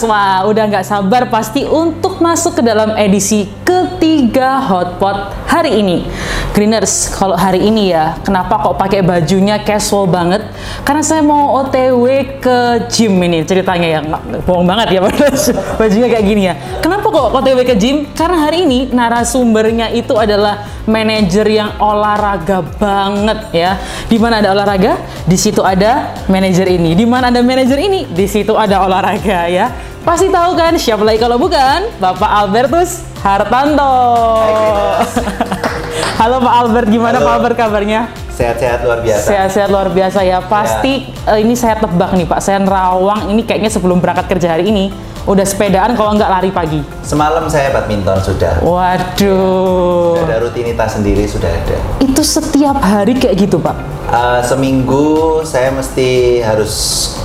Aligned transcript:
Wah 0.00 0.48
udah 0.48 0.64
nggak 0.64 0.86
sabar 0.88 1.28
pasti 1.28 1.68
untuk 1.68 2.24
masuk 2.24 2.56
ke 2.56 2.62
dalam 2.64 2.96
edisi 2.96 3.44
ketiga 3.68 4.56
Hotpot 4.64 5.36
hari 5.44 5.84
ini. 5.84 6.08
Greeners, 6.50 7.12
kalau 7.14 7.38
hari 7.38 7.62
ini 7.62 7.94
ya, 7.94 8.18
kenapa 8.26 8.58
kok 8.58 8.74
pakai 8.74 9.06
bajunya 9.06 9.62
casual 9.62 10.10
banget? 10.10 10.42
Karena 10.82 11.04
saya 11.04 11.22
mau 11.22 11.62
OTW 11.62 12.04
ke 12.42 12.90
gym 12.90 13.22
ini 13.22 13.46
ceritanya 13.46 13.86
ya, 13.86 14.00
bohong 14.42 14.66
banget 14.66 14.98
ya 14.98 15.00
bajunya 15.80 16.08
kayak 16.10 16.24
gini 16.26 16.42
ya. 16.50 16.54
Kenapa 16.82 17.06
kok 17.06 17.30
OTW 17.38 17.58
ke 17.62 17.74
gym? 17.78 17.96
Karena 18.16 18.50
hari 18.50 18.66
ini 18.66 18.90
narasumbernya 18.90 19.94
itu 19.94 20.16
adalah 20.18 20.66
manajer 20.90 21.46
yang 21.46 21.70
olahraga 21.78 22.66
banget 22.66 23.40
ya. 23.54 23.70
Di 24.10 24.18
mana 24.18 24.42
ada 24.42 24.50
olahraga, 24.50 24.98
di 25.28 25.36
situ 25.38 25.62
ada 25.62 26.18
manajer 26.26 26.66
ini. 26.66 26.98
Di 26.98 27.06
mana 27.06 27.30
ada 27.30 27.44
manajer 27.46 27.78
ini, 27.78 28.10
di 28.10 28.26
situ 28.26 28.58
ada 28.58 28.82
olahraga 28.82 29.46
ya. 29.46 29.90
Pasti 30.10 30.26
tahu 30.26 30.58
kan 30.58 30.74
siapa 30.74 31.06
lagi 31.06 31.22
kalau 31.22 31.38
bukan 31.38 31.86
Bapak 32.02 32.26
Albertus 32.26 33.06
Hartanto. 33.22 33.94
Halo 36.18 36.42
Pak 36.42 36.54
Albert, 36.66 36.90
gimana 36.90 37.22
Halo. 37.22 37.30
Pak 37.30 37.34
Albert 37.38 37.54
kabarnya? 37.54 38.10
Sehat-sehat 38.34 38.82
luar 38.82 39.06
biasa. 39.06 39.22
Sehat-sehat 39.30 39.70
luar 39.70 39.86
biasa 39.94 40.26
ya. 40.26 40.42
Pasti 40.42 41.06
eh, 41.14 41.38
ini 41.38 41.54
saya 41.54 41.78
tebak 41.78 42.18
nih 42.18 42.26
Pak, 42.26 42.42
saya 42.42 42.58
nerawang 42.58 43.30
ini 43.30 43.46
kayaknya 43.46 43.70
sebelum 43.70 44.02
berangkat 44.02 44.26
kerja 44.34 44.58
hari 44.58 44.74
ini 44.74 44.90
udah 45.30 45.46
sepedaan 45.46 45.94
kalau 45.94 46.18
nggak 46.18 46.26
lari 46.26 46.50
pagi. 46.50 46.82
Semalam 47.06 47.46
saya 47.46 47.70
badminton 47.70 48.18
sudah. 48.18 48.58
Waduh. 48.66 50.18
Sudah 50.18 50.26
ada 50.26 50.42
rutinitas 50.42 50.98
sendiri 50.98 51.22
sudah 51.22 51.54
ada. 51.54 51.78
Itu 52.02 52.09
setiap 52.22 52.76
hari 52.80 53.16
kayak 53.16 53.48
gitu 53.48 53.56
Pak? 53.60 53.76
Eh, 54.10 54.40
seminggu 54.42 55.38
saya 55.46 55.70
mesti 55.70 56.42
harus 56.42 56.74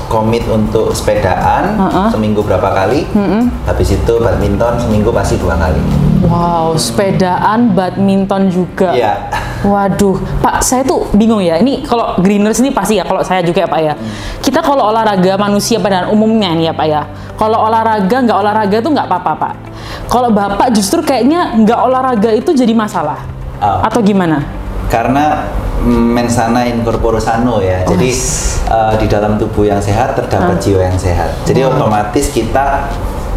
komit 0.05 0.45
untuk 0.45 0.93
sepedaan 0.93 1.81
Uh-uh. 1.81 2.07
seminggu 2.13 2.45
berapa 2.45 2.69
kali. 2.69 3.09
Habis 3.65 3.97
itu 3.97 4.13
badminton 4.21 4.77
seminggu 4.77 5.09
pasti 5.09 5.41
dua 5.41 5.57
kali. 5.57 5.81
Wow, 6.25 6.77
sepedaan, 6.77 7.73
badminton 7.73 8.49
juga. 8.53 8.93
Iya. 8.93 9.29
Waduh, 9.65 10.21
Pak, 10.45 10.61
saya 10.61 10.85
tuh 10.85 11.09
bingung 11.17 11.41
ya. 11.41 11.57
Ini 11.57 11.85
kalau 11.89 12.17
greeners 12.21 12.61
ini 12.61 12.69
pasti 12.69 13.01
ya, 13.01 13.05
kalau 13.05 13.25
saya 13.25 13.41
juga 13.41 13.65
ya 13.65 13.69
Pak 13.69 13.81
ya. 13.81 13.93
Kita 14.41 14.61
kalau 14.61 14.89
olahraga 14.93 15.37
manusia 15.41 15.81
pada 15.81 16.05
umumnya 16.09 16.53
nih 16.53 16.69
ya 16.69 16.73
Pak 16.73 16.85
ya. 16.85 17.01
Kalau 17.33 17.65
olahraga 17.65 18.17
nggak 18.25 18.37
olahraga 18.37 18.77
tuh 18.77 18.91
nggak 18.93 19.07
apa-apa 19.09 19.31
Pak. 19.41 19.53
Kalau 20.05 20.29
Bapak 20.29 20.69
justru 20.69 21.01
kayaknya 21.01 21.57
nggak 21.65 21.79
olahraga 21.81 22.29
itu 22.33 22.53
jadi 22.53 22.73
masalah. 22.77 23.21
Oh. 23.57 23.81
Atau 23.81 24.05
gimana? 24.05 24.45
Karena 24.85 25.45
mm, 25.81 26.07
mensana 26.13 26.63
in 26.63 26.81
corpore 26.81 27.19
sano 27.19 27.59
ya. 27.59 27.81
Jadi 27.83 28.09
eh, 28.69 28.93
di 29.01 29.07
dalam 29.09 29.35
tubuh 29.35 29.65
yang 29.65 29.81
sehat 29.81 30.13
terdapat 30.13 30.55
Ah. 30.55 30.61
jiwa 30.61 30.81
yang 30.83 30.97
sehat. 30.97 31.29
Jadi 31.43 31.65
otomatis 31.65 32.29
kita 32.29 32.87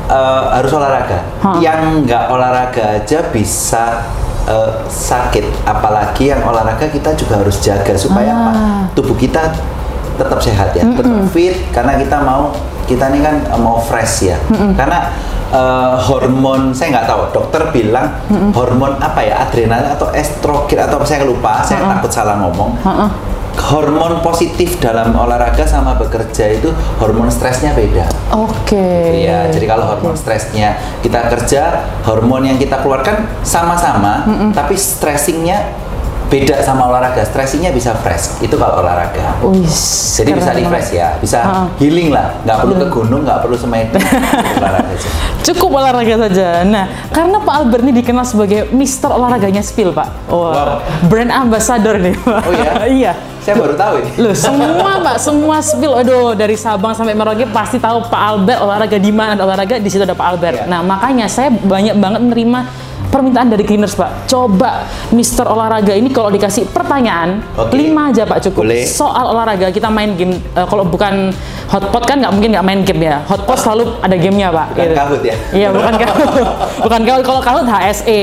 eh, 0.08 0.42
harus 0.54 0.72
olahraga. 0.72 1.18
Hah. 1.40 1.56
Yang 1.58 1.80
nggak 2.06 2.24
olahraga 2.28 2.84
aja 3.00 3.18
bisa 3.28 4.04
eh, 4.46 4.72
sakit. 4.86 5.64
Apalagi 5.64 6.30
yang 6.30 6.44
olahraga 6.44 6.88
kita 6.88 7.12
juga 7.14 7.40
harus 7.40 7.58
jaga 7.60 7.92
supaya 7.96 8.32
apa? 8.32 8.50
Ah. 8.52 8.82
Tubuh 8.92 9.16
kita 9.16 9.52
tetap 10.18 10.40
sehat 10.42 10.74
ya, 10.74 10.82
tetap 10.82 11.14
fit. 11.30 11.54
Karena 11.70 11.94
kita 11.94 12.18
mau 12.20 12.50
kita 12.84 13.12
ini 13.12 13.20
kan 13.20 13.38
mau 13.60 13.78
fresh 13.78 14.32
ya. 14.32 14.36
Karena 14.74 15.12
eh, 15.52 15.94
hormon 16.08 16.72
saya 16.74 16.98
nggak 16.98 17.06
tahu. 17.08 17.20
Dokter 17.34 17.62
bilang 17.72 18.06
hormon 18.54 18.96
apa 19.00 19.20
ya? 19.24 19.46
Adrenalin 19.48 19.92
atau 19.94 20.08
estrogen 20.12 20.80
atau 20.84 21.00
saya 21.04 21.24
lupa 21.24 21.64
saya 21.64 21.84
takut 21.98 22.10
salah 22.12 22.36
ngomong. 22.40 22.76
Heeh. 22.84 23.10
hormon 23.58 24.22
positif 24.22 24.78
dalam 24.78 25.18
olahraga 25.18 25.66
sama 25.66 25.98
bekerja 25.98 26.46
itu 26.46 26.70
hormon 27.02 27.26
stresnya 27.26 27.74
beda. 27.74 28.06
Oke. 28.30 29.26
ya. 29.26 29.50
Jadi 29.50 29.66
kalau 29.66 29.82
hormon 29.82 30.14
stresnya 30.14 30.78
kita 31.02 31.26
kerja 31.26 31.82
hormon 32.06 32.46
yang 32.46 32.54
kita 32.54 32.78
keluarkan 32.78 33.26
sama-sama 33.42 34.22
tapi 34.54 34.78
stressingnya 34.78 35.74
beda 36.28 36.60
sama 36.60 36.84
olahraga 36.86 37.24
stressingnya 37.24 37.72
bisa 37.72 37.96
fresh 37.98 38.36
itu 38.38 38.52
kalau 38.54 38.80
olahraga 38.80 39.32
Wih, 39.40 39.64
jadi 40.14 40.30
bisa 40.32 40.50
refresh 40.52 40.90
ya 40.92 41.16
bisa 41.16 41.40
Ha. 41.40 41.64
healing 41.80 42.12
lah 42.12 42.36
nggak 42.44 42.56
perlu 42.60 42.74
ke 42.76 42.86
gunung 42.88 43.22
nggak 43.24 43.40
perlu 43.40 43.56
semedi 43.56 43.96
olahraga 44.60 44.92
aja 44.92 45.08
Cukup 45.38 45.80
olahraga 45.80 46.28
saja. 46.28 46.60
Nah, 46.60 47.08
karena 47.08 47.40
Pak 47.40 47.54
Albert 47.56 47.80
ini 47.80 48.04
dikenal 48.04 48.20
sebagai 48.20 48.68
Mister 48.68 49.08
olahraganya 49.08 49.64
Spill, 49.64 49.96
Pak. 49.96 50.28
Wah, 50.28 50.52
Wow. 50.52 51.08
brand 51.08 51.32
ambassador 51.32 51.96
nih, 51.96 52.12
Pak. 52.20 52.42
Oh 52.44 52.52
iya? 52.52 52.72
iya. 53.00 53.12
saya 53.40 53.56
baru 53.56 53.72
tahu 53.72 53.94
ini 53.96 54.10
Loh, 54.20 54.36
semua 54.36 55.00
Pak, 55.00 55.16
semua 55.24 55.56
Spill, 55.64 55.96
aduh 55.96 56.36
dari 56.36 56.52
Sabang 56.52 56.92
sampai 56.92 57.16
Merauke 57.16 57.48
pasti 57.48 57.80
tahu 57.80 58.04
Pak 58.04 58.20
Albert 58.28 58.60
olahraga 58.60 59.00
di 59.00 59.08
mana 59.08 59.40
olahraga 59.40 59.80
di 59.80 59.88
situ 59.88 60.04
ada 60.04 60.12
Pak 60.12 60.26
Albert. 60.36 60.56
Iya. 60.60 60.64
Nah, 60.68 60.84
makanya 60.84 61.24
saya 61.24 61.48
banyak 61.48 61.96
banget 61.96 62.20
menerima 62.20 62.60
permintaan 63.18 63.50
dari 63.50 63.60
Greeners, 63.60 63.92
Pak. 63.92 64.26
Coba 64.26 64.86
Mister 65.10 65.42
olahraga 65.44 65.90
ini 65.90 66.08
kalau 66.08 66.30
dikasih 66.30 66.70
pertanyaan, 66.70 67.42
Oke. 67.52 67.74
lima 67.74 68.08
aja 68.08 68.22
Pak 68.22 68.46
cukup. 68.46 68.62
Boleh. 68.62 68.86
Soal 68.86 69.26
olahraga 69.26 69.68
kita 69.68 69.90
main 69.90 70.14
game 70.14 70.38
eh, 70.38 70.62
kalau 70.64 70.86
bukan 70.86 71.34
hotpot 71.66 72.04
kan 72.04 72.16
nggak 72.16 72.30
mungkin 72.30 72.54
nggak 72.54 72.62
main 72.62 72.80
game 72.82 73.02
ya. 73.04 73.18
Hotpot 73.24 73.58
selalu 73.58 73.98
ada 73.98 74.14
gamenya 74.14 74.48
Pak. 74.48 74.66
Bukan 74.72 74.92
kahut 74.94 75.20
ya? 75.20 75.34
Iya 75.50 75.68
bukan 75.68 75.94
kahut, 75.96 76.28
bukan 76.86 77.00
kahut. 77.02 77.24
Kalau 77.24 77.40
kahut 77.40 77.66
HSE. 77.66 78.22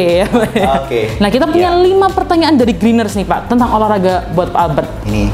Oke. 0.80 1.00
Nah 1.18 1.28
kita 1.28 1.46
punya 1.46 1.68
Iya. 1.68 1.84
lima 1.84 2.08
pertanyaan 2.08 2.56
dari 2.56 2.72
Greeners 2.72 3.14
nih 3.14 3.26
Pak 3.26 3.52
tentang 3.52 3.68
olahraga 3.70 4.32
buat 4.32 4.50
Pak 4.50 4.62
Albert. 4.64 4.90
ini 5.04 5.28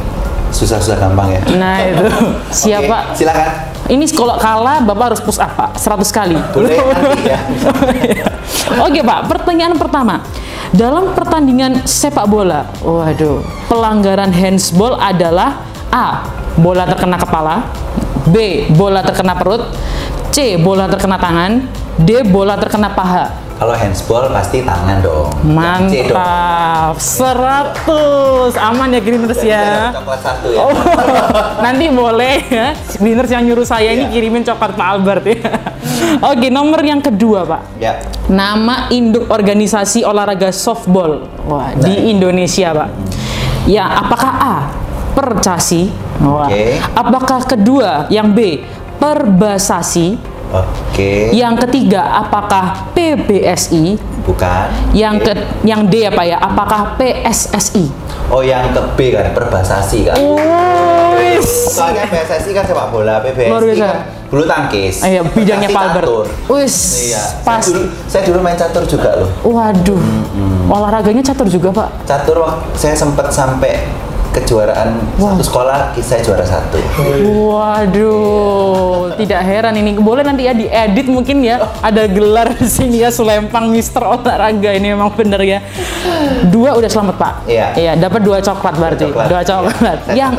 susah-susah 0.52 1.00
gampang 1.00 1.32
ya 1.32 1.42
Nah 1.56 1.80
itu 1.80 2.06
siapa? 2.52 2.98
Oke, 3.08 3.24
silakan 3.24 3.71
Ini 3.90 4.06
kalau 4.14 4.38
kalah 4.38 4.84
Bapak 4.86 5.14
harus 5.14 5.22
push 5.24 5.42
up 5.42 5.58
Pak 5.58 5.80
100 5.80 6.06
kali. 6.14 6.38
boleh 6.54 6.78
ya 7.32 7.40
Oke 8.86 9.02
Pak, 9.02 9.20
pertanyaan 9.28 9.76
pertama. 9.76 10.22
Dalam 10.72 11.12
pertandingan 11.12 11.84
sepak 11.84 12.30
bola, 12.32 12.64
waduh, 12.80 13.44
pelanggaran 13.68 14.32
handsball 14.32 14.96
adalah 14.96 15.68
A. 15.92 16.24
Bola 16.56 16.88
terkena 16.88 17.20
kepala 17.20 17.68
B. 18.28 18.68
Bola 18.72 19.04
terkena 19.04 19.36
perut 19.36 19.72
C. 20.32 20.56
Bola 20.56 20.88
terkena 20.88 21.20
tangan 21.20 21.68
D. 22.00 22.24
Bola 22.24 22.56
terkena 22.56 22.92
paha 22.96 23.51
kalau 23.62 23.78
handsball 23.78 24.26
pasti 24.34 24.66
tangan 24.66 25.06
dong. 25.06 25.30
Mantap, 25.46 26.98
100 26.98 27.86
Aman 28.58 28.90
ya 28.90 28.98
Greeners 29.00 29.38
ya 29.38 29.94
dapat 29.94 30.02
coklat 30.02 30.20
satu 30.20 30.48
ya 30.50 30.58
Oh, 30.60 30.74
nanti 31.64 31.86
boleh 31.88 32.42
ya. 32.42 32.74
Greeners 32.98 33.30
yang 33.30 33.46
nyuruh 33.46 33.62
saya 33.62 33.94
ini 33.94 34.10
Iya. 34.10 34.12
kirimin 34.12 34.42
coklat 34.42 34.74
Pak 34.74 34.88
Albert 34.90 35.24
ya. 35.24 35.38
Oke, 36.34 36.50
nomor 36.50 36.82
yang 36.82 36.98
kedua 37.00 37.46
Pak. 37.46 37.62
ya 37.78 38.02
Nama 38.26 38.90
induk 38.90 39.30
organisasi 39.30 40.02
olahraga 40.02 40.50
softball 40.50 41.30
Wah, 41.46 41.70
di 41.78 41.94
Nah. 41.94 42.10
Indonesia, 42.10 42.74
Pak. 42.74 42.90
Ya, 43.70 43.86
apakah 43.96 44.32
A. 44.42 44.56
Percasi? 45.14 45.94
Wah. 46.18 46.50
Oke. 46.50 46.82
Apakah 46.92 47.46
kedua 47.46 48.10
yang 48.10 48.34
B. 48.34 48.66
Perbasasi? 48.98 50.31
Oke 50.52 51.12
Yang 51.32 51.56
ketiga, 51.64 52.02
apakah 52.18 52.92
PBSI? 52.92 53.96
bukan 54.22 54.68
Yang 54.92 55.16
ke 55.24 55.34
yang 55.64 55.82
D 55.84 56.06
apa 56.06 56.22
ya? 56.22 56.38
Apakah 56.38 56.94
PSSI? 56.96 57.90
oh 58.28 58.40
yang 58.40 58.70
ke 58.70 58.80
B 58.94 59.12
kan 59.12 59.32
perbasasi 59.32 60.06
kan 60.06 60.16
Oh, 60.16 60.40
wis. 61.14 61.68
soalnya 61.68 62.06
PSSI 62.06 62.52
kan 62.52 62.64
sepak 62.64 62.88
bola 62.88 63.20
PBSI 63.20 63.50
Luar 63.50 63.64
biasa. 63.66 63.82
kan 63.82 63.96
bulu 64.32 64.44
tangkis 64.46 64.96
iya, 65.04 65.20
bidangnya 65.22 65.68
Pasti 65.68 65.76
Pak 65.76 65.84
Albert. 65.86 66.06
catur. 66.08 66.26
Wis, 66.50 66.76
iya 67.04 67.20
pas. 67.44 67.60
saya 67.60 67.68
dulu, 67.68 67.82
saya 68.08 68.22
dulu 68.24 68.40
main 68.40 68.56
catur 68.56 68.84
juga 68.86 69.10
loh 69.18 69.30
Waduh, 69.44 70.00
olahraganya 70.68 71.20
catur 71.22 71.48
juga 71.48 71.70
pak. 71.74 71.90
catur 72.06 72.40
saya 72.72 72.96
sempat 72.96 73.28
sampai 73.28 73.84
kejuaraan 74.32 74.96
Wah. 75.20 75.36
satu 75.36 75.44
sekolah 75.44 75.78
saya 76.00 76.24
juara 76.24 76.46
satu 76.48 76.80
Waduh, 77.52 79.14
tidak 79.20 79.42
heran 79.44 79.76
ini. 79.78 80.00
Boleh 80.00 80.24
nanti 80.24 80.48
ya 80.48 80.54
diedit 80.56 81.08
mungkin 81.12 81.44
ya. 81.44 81.62
Ada 81.84 82.08
gelar 82.08 82.56
di 82.56 82.68
sini 82.68 83.04
ya 83.04 83.12
Sulempang 83.12 83.70
Mister 83.70 84.02
Olahraga 84.02 84.72
ini 84.72 84.96
memang 84.96 85.12
bener 85.14 85.42
ya. 85.44 85.60
Dua 86.48 86.74
udah 86.80 86.90
selamat 86.90 87.16
pak. 87.20 87.34
Iya. 87.46 87.68
Iya, 87.76 87.92
dapat 88.00 88.22
dua 88.24 88.40
coklat 88.40 88.76
berarti. 88.80 89.06
coklat, 89.12 89.28
Dua 89.28 89.42
coklat. 89.44 89.98
Saya 90.08 90.16
Yang 90.16 90.34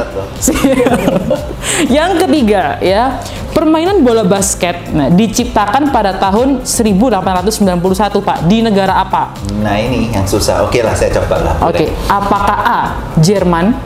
yang 2.01 2.11
ketiga 2.19 2.81
ya. 2.81 3.21
Permainan 3.53 4.01
bola 4.01 4.25
basket 4.25 4.89
nah, 4.91 5.13
diciptakan 5.13 5.93
pada 5.93 6.17
tahun 6.17 6.65
1891 6.65 7.85
Pak 8.25 8.39
di 8.49 8.65
negara 8.65 8.97
apa? 8.99 9.37
nah 9.61 9.77
ini 9.77 10.09
yang 10.09 10.25
susah 10.25 10.65
oke 10.65 10.81
lah 10.81 10.97
saya 10.97 11.13
coba 11.21 11.37
lah 11.39 11.55
Oke, 11.69 11.85
boleh. 11.85 12.09
apakah 12.09 12.59
A. 12.65 12.81
Jerman? 13.21 13.77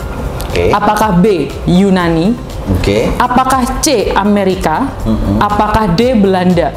oke 0.47 0.65
Apakah 0.71 1.19
B. 1.19 1.51
Yunani? 1.67 2.31
oke 2.71 3.11
Apakah 3.19 3.83
C. 3.83 4.15
Amerika? 4.15 4.87
Apakah 5.37 5.93
D. 5.93 6.15
Belanda? 6.15 6.71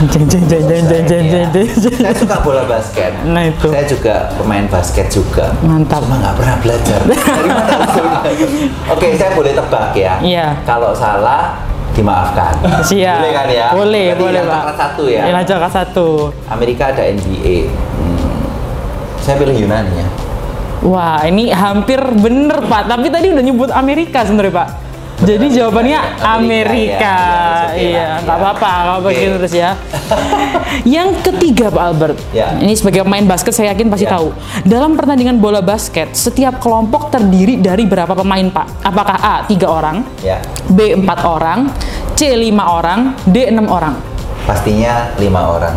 Jeng, 0.00 0.24
jeng, 0.32 0.44
jeng, 0.48 0.64
jeng, 0.64 0.84
jeng, 0.88 1.04
jeng, 1.04 1.24
jeng, 1.28 1.46
jeng. 1.52 1.68
Saya 2.00 2.16
suka 2.16 2.40
bola 2.40 2.64
basket. 2.64 3.12
Nah, 3.28 3.52
itu. 3.52 3.68
Saya 3.68 3.84
juga 3.84 4.14
pemain 4.40 4.64
basket 4.64 5.12
juga. 5.12 5.52
Mantap. 5.60 6.00
Cuma 6.00 6.16
nggak 6.24 6.34
pernah 6.40 6.56
belajar. 6.64 7.00
Dari 7.04 7.50
mana 7.52 7.74
usulnya? 7.84 8.20
Oke, 8.96 9.08
saya 9.20 9.36
boleh 9.36 9.52
tebak 9.52 9.92
ya. 9.92 10.16
Iya. 10.24 10.56
Kalau 10.64 10.96
salah, 10.96 11.60
dimaafkan. 11.92 12.64
Siap. 12.88 13.18
Boleh 13.20 13.32
kan 13.36 13.46
ya? 13.52 13.66
Boleh, 13.76 14.06
Berarti 14.16 14.22
boleh, 14.24 14.40
yang 14.40 14.48
Pak. 14.48 14.76
satu 14.80 15.04
ya. 15.04 15.22
Yang 15.28 15.44
kelas 15.52 15.74
satu. 15.76 16.08
Amerika 16.48 16.82
ada 16.96 17.02
NBA. 17.04 17.56
Hmm. 17.68 18.40
Saya 19.20 19.36
pilih 19.36 19.56
Yunani 19.68 19.92
ya. 20.00 20.08
Wah, 20.80 21.20
ini 21.28 21.52
hampir 21.52 22.00
bener 22.00 22.64
Pak. 22.64 22.88
Tapi 22.88 23.12
tadi 23.12 23.36
udah 23.36 23.44
nyebut 23.44 23.68
Amerika 23.68 24.24
sebenarnya 24.24 24.64
Pak. 24.64 24.68
Jadi 25.20 25.52
jawabannya 25.52 26.00
Amerika, 26.18 26.40
Amerika. 26.40 26.96
ya. 27.04 27.12
Ya, 27.12 27.68
oke 27.68 27.76
Iya, 27.76 28.06
nggak 28.24 28.32
ya. 28.32 28.40
apa-apa, 28.40 28.70
Oke. 28.98 29.12
gitu 29.12 29.34
terus 29.36 29.52
ya. 29.52 29.70
Yang 30.96 31.08
ketiga 31.22 31.68
Pak 31.68 31.82
Albert. 31.84 32.16
Ya. 32.32 32.56
Ini 32.56 32.72
sebagai 32.72 33.04
pemain 33.04 33.24
basket 33.24 33.52
saya 33.52 33.68
yakin 33.70 33.86
pasti 33.86 34.08
Ya. 34.08 34.16
tahu. 34.16 34.32
Dalam 34.64 34.96
pertandingan 34.96 35.36
bola 35.36 35.60
basket, 35.60 36.16
setiap 36.16 36.56
kelompok 36.56 37.12
terdiri 37.12 37.56
dari 37.56 37.84
berapa 37.84 38.16
pemain 38.16 38.48
Pak? 38.48 38.80
Apakah 38.80 39.16
A 39.18 39.34
tiga 39.44 39.68
orang, 39.68 40.08
Ya, 40.20 40.40
B 40.66 40.96
empat 40.96 41.20
orang, 41.20 41.68
C 42.14 42.32
lima 42.32 42.72
orang, 42.72 43.12
D 43.22 43.44
enam 43.44 43.68
orang? 43.68 43.94
pastinya 44.40 45.12
lima 45.14 45.46
orang. 45.52 45.74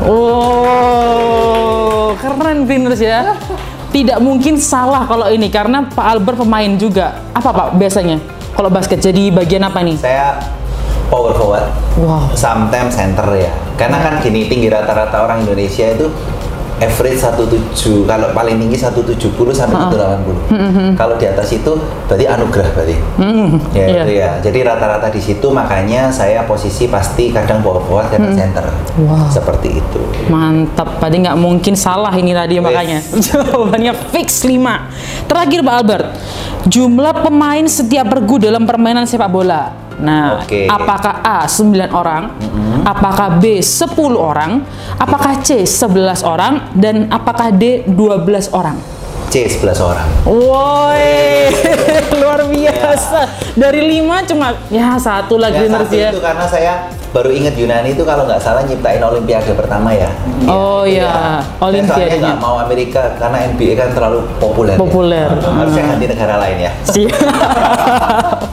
Oh, 0.74 2.16
keren 2.16 2.64
Greeners 2.64 2.98
ya. 2.98 3.36
Tidak 3.94 4.18
mungkin 4.18 4.58
salah 4.58 5.06
kalau 5.06 5.30
ini 5.30 5.46
karena 5.48 5.86
Pak 5.86 6.02
Albert 6.02 6.42
pemain 6.42 6.72
juga. 6.74 7.22
Apa 7.30 7.54
Pak 7.54 7.68
biasanya? 7.78 8.18
Kalau 8.54 8.70
basket 8.70 9.02
jadi 9.02 9.34
bagian 9.34 9.66
apa 9.66 9.82
nih? 9.82 9.98
Saya 9.98 10.38
power 11.10 11.34
forward. 11.34 11.66
Wow. 11.98 12.30
Sometimes 12.38 12.94
center 12.94 13.26
ya. 13.34 13.50
Karena 13.78 13.98
kan 14.02 14.22
gini 14.22 14.46
tinggi 14.46 14.70
rata-rata 14.70 15.26
orang 15.26 15.42
Indonesia 15.42 15.90
itu 15.90 16.10
average 16.84 17.20
17 17.20 18.10
kalau 18.10 18.28
paling 18.36 18.60
tinggi 18.60 18.78
170 18.78 19.32
sampai 19.56 19.78
180. 19.90 21.00
Kalau 21.00 21.16
di 21.16 21.26
atas 21.26 21.50
itu 21.56 21.72
berarti 22.08 22.26
anugerah 22.28 22.70
berarti. 22.76 22.96
Ya, 23.74 23.86
iya. 23.88 24.04
itu 24.04 24.12
ya. 24.14 24.32
Jadi 24.44 24.60
rata-rata 24.66 25.08
di 25.10 25.22
situ 25.24 25.48
makanya 25.50 26.12
saya 26.12 26.44
posisi 26.44 26.92
pasti 26.92 27.32
kadang 27.32 27.64
power 27.64 27.82
forward 27.88 28.12
kadang 28.12 28.36
center. 28.36 28.66
Wow. 29.00 29.32
Seperti 29.32 29.80
itu. 29.80 30.02
Mantap, 30.28 31.00
tadi 31.00 31.24
nggak 31.24 31.38
mungkin 31.40 31.74
salah 31.74 32.14
ini 32.16 32.36
tadi 32.36 32.60
makanya. 32.60 33.00
Jawabannya 33.26 33.94
fix 34.12 34.44
5. 34.44 35.30
Terakhir 35.30 35.60
Pak 35.64 35.76
Albert, 35.80 36.06
jumlah 36.68 37.14
pemain 37.24 37.66
setiap 37.66 38.12
regu 38.14 38.38
dalam 38.38 38.68
permainan 38.68 39.08
sepak 39.08 39.30
bola. 39.32 39.83
Nah, 40.04 40.44
Oke. 40.44 40.68
apakah 40.68 41.24
A 41.24 41.48
9 41.48 41.72
orang? 41.90 42.36
Apakah 42.84 43.40
B 43.40 43.64
10 43.64 43.88
orang? 44.14 44.60
Apakah 44.96 45.40
C 45.40 45.64
11 45.64 45.88
orang 46.22 46.76
dan 46.76 47.08
apakah 47.08 47.50
D 47.50 47.88
12 47.88 48.52
orang? 48.52 48.76
C 49.32 49.48
11 49.48 49.80
orang. 49.82 50.06
Woi, 50.28 51.50
luar 52.22 52.44
biasa. 52.46 53.20
Dari 53.56 53.82
lima 53.82 54.22
cuma 54.22 54.54
ya 54.68 54.94
satu 54.94 55.40
lagi 55.40 55.64
Ya, 55.64 55.72
satu 55.74 55.96
ya. 55.96 56.10
itu 56.12 56.20
karena 56.22 56.46
saya 56.46 56.74
baru 57.10 57.30
ingat 57.30 57.56
Yunani 57.56 57.94
itu 57.94 58.04
kalau 58.04 58.28
nggak 58.28 58.38
salah 58.38 58.62
nyiptain 58.62 59.02
Olimpiade 59.02 59.56
pertama 59.56 59.90
ya. 59.90 60.12
Oh, 60.46 60.84
iya. 60.84 61.10
Saya 61.50 61.64
Olimpiadenya. 61.64 62.06
soalnya 62.12 62.30
nggak 62.30 62.42
mau 62.44 62.56
Amerika 62.60 63.02
karena 63.18 63.38
NBA 63.50 63.74
kan 63.74 63.90
terlalu 63.96 64.20
populer. 64.38 64.76
ya. 64.76 64.80
Populer. 64.84 65.28
Ah. 65.32 65.54
Harusnya 65.64 65.84
ganti 65.88 66.06
negara 66.06 66.36
lain 66.38 66.58
ya. 66.60 66.72
Siap. 66.86 67.18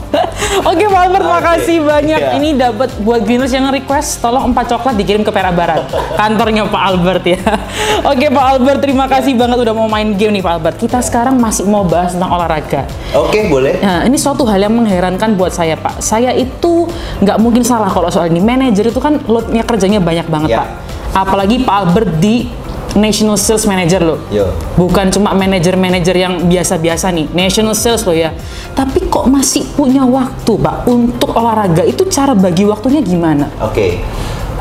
Oke 0.61 0.85
Pak 0.85 1.01
Albert, 1.07 1.23
Oke. 1.23 1.33
makasih 1.33 1.77
banyak. 1.79 2.19
Iya. 2.19 2.31
Ini 2.35 2.49
dapat 2.53 2.89
buat 2.99 3.23
Greeners 3.23 3.49
yang 3.49 3.71
request, 3.71 4.19
tolong 4.19 4.51
empat 4.51 4.67
coklat 4.67 4.99
dikirim 4.99 5.23
ke 5.23 5.31
Perak 5.31 5.55
Barat. 5.55 5.87
Kantornya 6.13 6.67
Pak 6.67 6.83
Albert 6.91 7.23
ya. 7.23 7.39
Oke 8.11 8.27
Pak 8.27 8.45
Albert, 8.51 8.79
terima 8.83 9.07
kasih 9.07 9.33
banget 9.33 9.57
udah 9.57 9.73
mau 9.73 9.87
main 9.87 10.11
game 10.13 10.35
nih 10.35 10.43
Pak 10.43 10.53
Albert. 10.53 10.75
Kita 10.77 10.99
sekarang 10.99 11.39
masih 11.39 11.63
mau 11.65 11.87
bahas 11.87 12.11
tentang 12.11 12.29
olahraga. 12.29 12.83
Oke 13.15 13.47
boleh. 13.47 13.79
Nah, 13.79 14.03
ini 14.03 14.19
suatu 14.19 14.43
hal 14.43 14.59
yang 14.59 14.75
mengherankan 14.75 15.33
buat 15.33 15.55
saya, 15.55 15.79
Pak. 15.79 16.03
Saya 16.03 16.35
itu 16.35 16.85
nggak 17.23 17.37
mungkin 17.39 17.63
salah 17.63 17.87
kalau 17.87 18.11
soal 18.11 18.27
ini. 18.27 18.43
Manajer 18.43 18.91
itu 18.91 18.99
kan 18.99 19.23
loadnya 19.25 19.63
kerjanya 19.63 20.03
banyak 20.03 20.27
banget, 20.27 20.49
Ya. 20.51 20.59
Pak. 20.61 20.69
Apalagi 21.11 21.63
Pak 21.63 21.75
Albert 21.75 22.11
di 22.19 22.47
National 22.95 23.37
Sales 23.39 23.63
Manager 23.63 24.01
loh. 24.03 24.19
Yo. 24.27 24.51
Bukan 24.75 25.11
cuma 25.11 25.31
manajer-manajer 25.31 26.15
yang 26.15 26.33
biasa-biasa 26.47 27.11
nih, 27.11 27.27
National 27.31 27.75
Sales 27.75 28.03
loh 28.03 28.15
ya. 28.15 28.35
Tapi 28.75 29.07
kok 29.07 29.27
masih 29.27 29.63
punya 29.75 30.03
waktu, 30.03 30.53
Pak, 30.59 30.87
untuk 30.87 31.31
olahraga? 31.31 31.83
Itu 31.83 32.07
cara 32.07 32.35
bagi 32.35 32.67
waktunya 32.67 32.99
gimana? 32.99 33.47
Oke. 33.63 34.03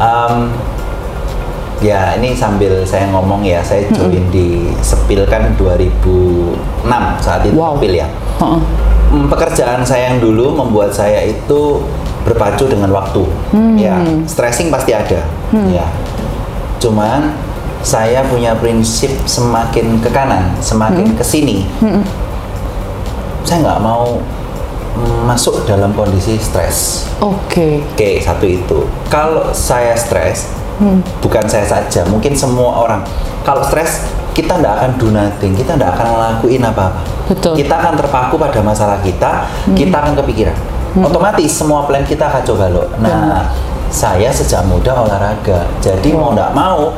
Em, 0.01 0.35
ya 1.81 2.15
ini 2.17 2.37
sambil 2.37 2.85
saya 2.85 3.09
ngomong 3.11 3.43
ya, 3.43 3.61
saya 3.65 3.89
join 3.91 4.25
di 4.31 4.69
Sepil 4.81 5.25
kan 5.27 5.57
2006 5.57 7.25
saat 7.25 7.45
itu 7.45 7.57
Wow. 7.57 7.77
Sepil 7.81 7.95
ya. 8.01 8.09
Heeh. 8.41 8.63
Hmm, 9.11 9.27
pekerjaan 9.27 9.83
saya 9.83 10.15
yang 10.15 10.23
dulu 10.23 10.55
membuat 10.55 10.95
saya 10.95 11.27
itu 11.27 11.83
berpacu 12.23 12.71
dengan 12.71 12.95
waktu. 12.95 13.27
Ya, 13.75 13.99
stressing 14.29 14.71
pasti 14.71 14.95
ada. 14.95 15.19
Ya. 15.67 15.83
Cuman 16.79 17.35
saya 17.81 18.21
punya 18.29 18.53
prinsip 18.57 19.09
semakin 19.25 20.01
ke 20.05 20.13
kanan, 20.13 20.53
semakin 20.61 21.17
ke 21.17 21.25
sini. 21.25 21.65
Saya 23.45 23.65
nggak 23.65 23.81
mau 23.81 24.21
masuk 25.25 25.65
dalam 25.65 25.95
kondisi 25.97 26.37
stres. 26.37 27.09
Oke. 27.25 27.81
Oke, 27.95 28.21
satu 28.21 28.45
itu. 28.45 28.85
Kalau 29.09 29.49
saya 29.55 29.97
stres, 29.97 30.53
bukan 31.25 31.45
saya 31.49 31.65
saja, 31.65 32.05
mungkin 32.09 32.37
semua 32.37 32.85
orang. 32.85 33.03
Kalau 33.47 33.65
stres, 33.65 34.05
kita 34.37 34.61
tidak 34.61 34.77
akan 34.77 34.91
do 35.01 35.09
nothing, 35.11 35.57
kita 35.57 35.75
tidak 35.75 35.97
akan 35.97 36.07
ngelakuin 36.15 36.63
apa-apa. 36.63 37.03
Betul. 37.33 37.55
Kita 37.57 37.75
akan 37.81 37.95
terpaku 37.97 38.35
pada 38.37 38.61
masalah 38.61 38.99
kita, 39.01 39.49
kita 39.73 39.97
akan 39.97 40.13
kepikiran. 40.21 40.57
Otomatis 41.01 41.51
semua 41.55 41.87
plan 41.87 42.03
kita 42.03 42.27
akan 42.29 42.43
coba. 42.43 42.67
Nah, 42.99 43.47
saya 43.91 44.31
sejak 44.31 44.67
muda 44.67 44.95
olahraga, 44.95 45.67
jadi 45.79 46.15
mau 46.15 46.35
tidak 46.35 46.51
mau, 46.55 46.95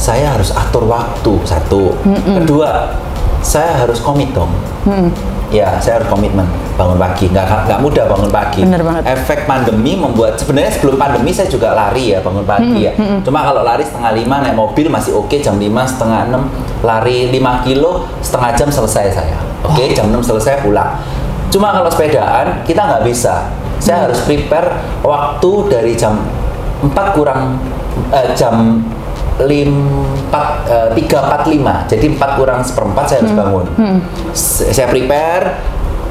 saya 0.00 0.32
harus 0.32 0.48
atur 0.56 0.88
waktu 0.88 1.36
satu. 1.44 1.92
Kedua, 2.40 2.96
saya 3.44 3.84
harus 3.84 4.00
komit 4.00 4.32
dong. 4.32 4.48
Ya, 5.52 5.76
saya 5.82 6.00
harus 6.00 6.08
komitmen 6.08 6.46
bangun 6.78 6.96
pagi. 6.96 7.28
Nggak 7.28 7.68
nggak 7.68 7.80
mudah 7.84 8.04
bangun 8.08 8.30
pagi. 8.32 8.64
Bener 8.64 8.80
banget. 8.80 9.02
Efek 9.12 9.44
pandemi 9.44 9.92
membuat 9.98 10.40
sebenarnya 10.40 10.72
sebelum 10.72 10.96
pandemi 10.96 11.34
saya 11.34 11.52
juga 11.52 11.76
lari 11.76 12.16
ya 12.16 12.24
bangun 12.24 12.46
pagi 12.48 12.88
ya. 12.88 12.96
Cuma 13.20 13.44
kalau 13.44 13.60
lari 13.60 13.84
setengah 13.84 14.16
lima 14.16 14.40
naik 14.40 14.56
mobil 14.56 14.88
masih 14.88 15.12
oke 15.12 15.36
jam 15.36 15.60
lima 15.60 15.84
setengah 15.84 16.32
enam 16.32 16.48
lari 16.80 17.28
5 17.28 17.66
kilo 17.68 18.08
setengah 18.24 18.50
jam 18.56 18.68
selesai 18.72 19.12
saya. 19.12 19.36
Oke 19.66 19.92
jam 19.92 20.08
6 20.08 20.24
selesai 20.24 20.64
pulang. 20.64 20.96
Cuma 21.52 21.76
kalau 21.76 21.90
sepedaan 21.92 22.64
kita 22.64 22.80
nggak 22.80 23.04
bisa. 23.04 23.52
Saya 23.80 24.08
harus 24.08 24.20
prepare 24.24 24.76
waktu 25.04 25.50
dari 25.68 25.92
jam 25.96 26.20
4 26.80 26.94
kurang 27.16 27.60
eh, 28.12 28.32
jam 28.32 28.80
empat 29.46 30.48
tiga 30.92 31.18
empat 31.24 31.42
lima. 31.48 31.74
Jadi 31.86 32.16
empat 32.16 32.30
kurang 32.36 32.60
seperempat 32.60 33.04
saya 33.06 33.18
harus 33.24 33.34
bangun. 33.34 33.66
S- 34.32 34.68
saya 34.70 34.88
prepare 34.88 35.60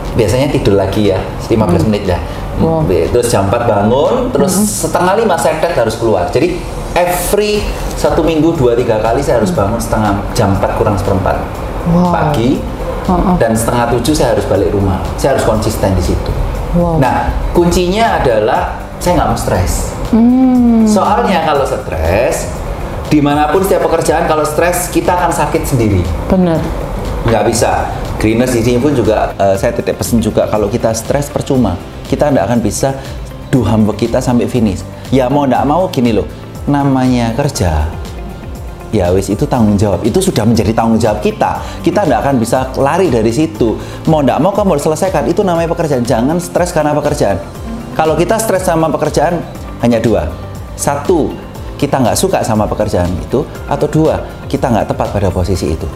biasanya 0.09 0.49
tidur 0.49 0.73
lagi 0.73 1.13
ya 1.13 1.19
15 1.45 1.85
menit 1.85 2.09
lah. 2.09 2.21
Wow. 2.59 2.83
terus 2.83 3.31
jam 3.31 3.47
4 3.47 3.55
bangun 3.55 4.35
terus 4.35 4.51
setengah 4.51 5.15
lima 5.15 5.39
saya 5.39 5.55
harus 5.63 5.95
keluar. 5.95 6.27
Jadi 6.27 6.59
every 6.91 7.63
satu 7.95 8.19
minggu 8.19 8.51
dua 8.59 8.75
tiga 8.75 8.99
kali 8.99 9.23
saya 9.23 9.39
harus 9.39 9.55
bangun 9.55 9.79
setengah 9.79 10.19
jam 10.35 10.51
4 10.59 10.75
kurang 10.75 10.99
seperempat 10.99 11.39
Wow. 11.89 12.11
pagi 12.11 12.59
Heeh. 13.07 13.35
dan 13.39 13.55
setengah 13.55 13.95
tujuh 13.95 14.11
saya 14.11 14.35
harus 14.35 14.43
balik 14.45 14.75
rumah. 14.75 14.99
Saya 15.15 15.39
harus 15.39 15.47
konsisten 15.47 15.95
di 15.95 16.03
situ. 16.03 16.31
Wow. 16.75 16.99
nah 17.01 17.31
kuncinya 17.49 18.19
adalah 18.19 18.77
saya 18.99 19.15
nggak 19.23 19.29
mau 19.31 19.39
stres. 19.39 19.95
Hmm. 20.11 20.83
Soalnya 20.83 21.47
kalau 21.47 21.63
stres, 21.63 22.51
di 23.09 23.19
mana 23.25 23.49
pun 23.49 23.65
setiap 23.65 23.89
pekerjaan 23.89 24.29
kalau 24.29 24.45
stres 24.45 24.93
kita 24.93 25.17
akan 25.17 25.33
sakit 25.33 25.65
sendiri. 25.65 26.05
Bener. 26.29 26.61
Nggak 27.25 27.43
bisa. 27.49 27.89
Greeners 28.21 28.53
di 28.53 28.61
sini 28.61 28.77
pun 28.77 28.93
juga 28.93 29.33
eh, 29.33 29.57
saya 29.57 29.73
titip 29.73 29.97
pesan 29.97 30.21
juga 30.21 30.45
kalau 30.45 30.69
kita 30.69 30.93
stres 30.93 31.27
percuma. 31.33 31.73
Kita 32.05 32.29
nggak 32.29 32.45
akan 32.45 32.59
bisa 32.61 32.93
do 33.49 33.65
homework 33.65 33.97
kita 33.97 34.21
sampai 34.21 34.45
finish. 34.45 34.85
Ya 35.09 35.25
mau 35.25 35.49
nggak 35.49 35.65
mau 35.65 35.89
gini 35.89 36.13
loh, 36.13 36.29
namanya 36.69 37.33
kerja. 37.33 37.89
Ya 38.89 39.09
wis 39.13 39.29
itu 39.29 39.45
tanggung 39.45 39.77
jawab. 39.77 40.05
Itu 40.05 40.21
sudah 40.21 40.45
menjadi 40.45 40.73
tanggung 40.73 41.01
jawab 41.01 41.21
kita. 41.21 41.61
Kita 41.81 42.05
nggak 42.05 42.19
akan 42.25 42.35
bisa 42.37 42.69
lari 42.77 43.09
dari 43.09 43.29
situ. 43.33 43.77
Mau 44.05 44.21
nggak 44.21 44.37
mau 44.41 44.53
kamu 44.53 44.77
harus 44.77 44.85
selesaikan. 44.85 45.29
Itu 45.29 45.45
namanya 45.45 45.69
pekerjaan. 45.69 46.05
Jangan 46.05 46.37
stres 46.41 46.73
karena 46.73 46.93
pekerjaan. 46.97 47.37
Kalau 47.93 48.17
kita 48.17 48.37
stres 48.41 48.65
sama 48.65 48.89
pekerjaan 48.89 49.41
hanya 49.85 50.01
dua. 50.01 50.25
Satu, 50.73 51.29
kita 51.79 51.95
nggak 52.03 52.17
suka 52.19 52.43
sama 52.43 52.67
pekerjaan 52.67 53.07
itu. 53.15 53.47
Atau 53.71 53.87
dua, 53.87 54.19
kita 54.51 54.67
nggak 54.67 54.91
tepat 54.91 55.07
pada 55.15 55.31
posisi 55.31 55.71
itu. 55.71 55.87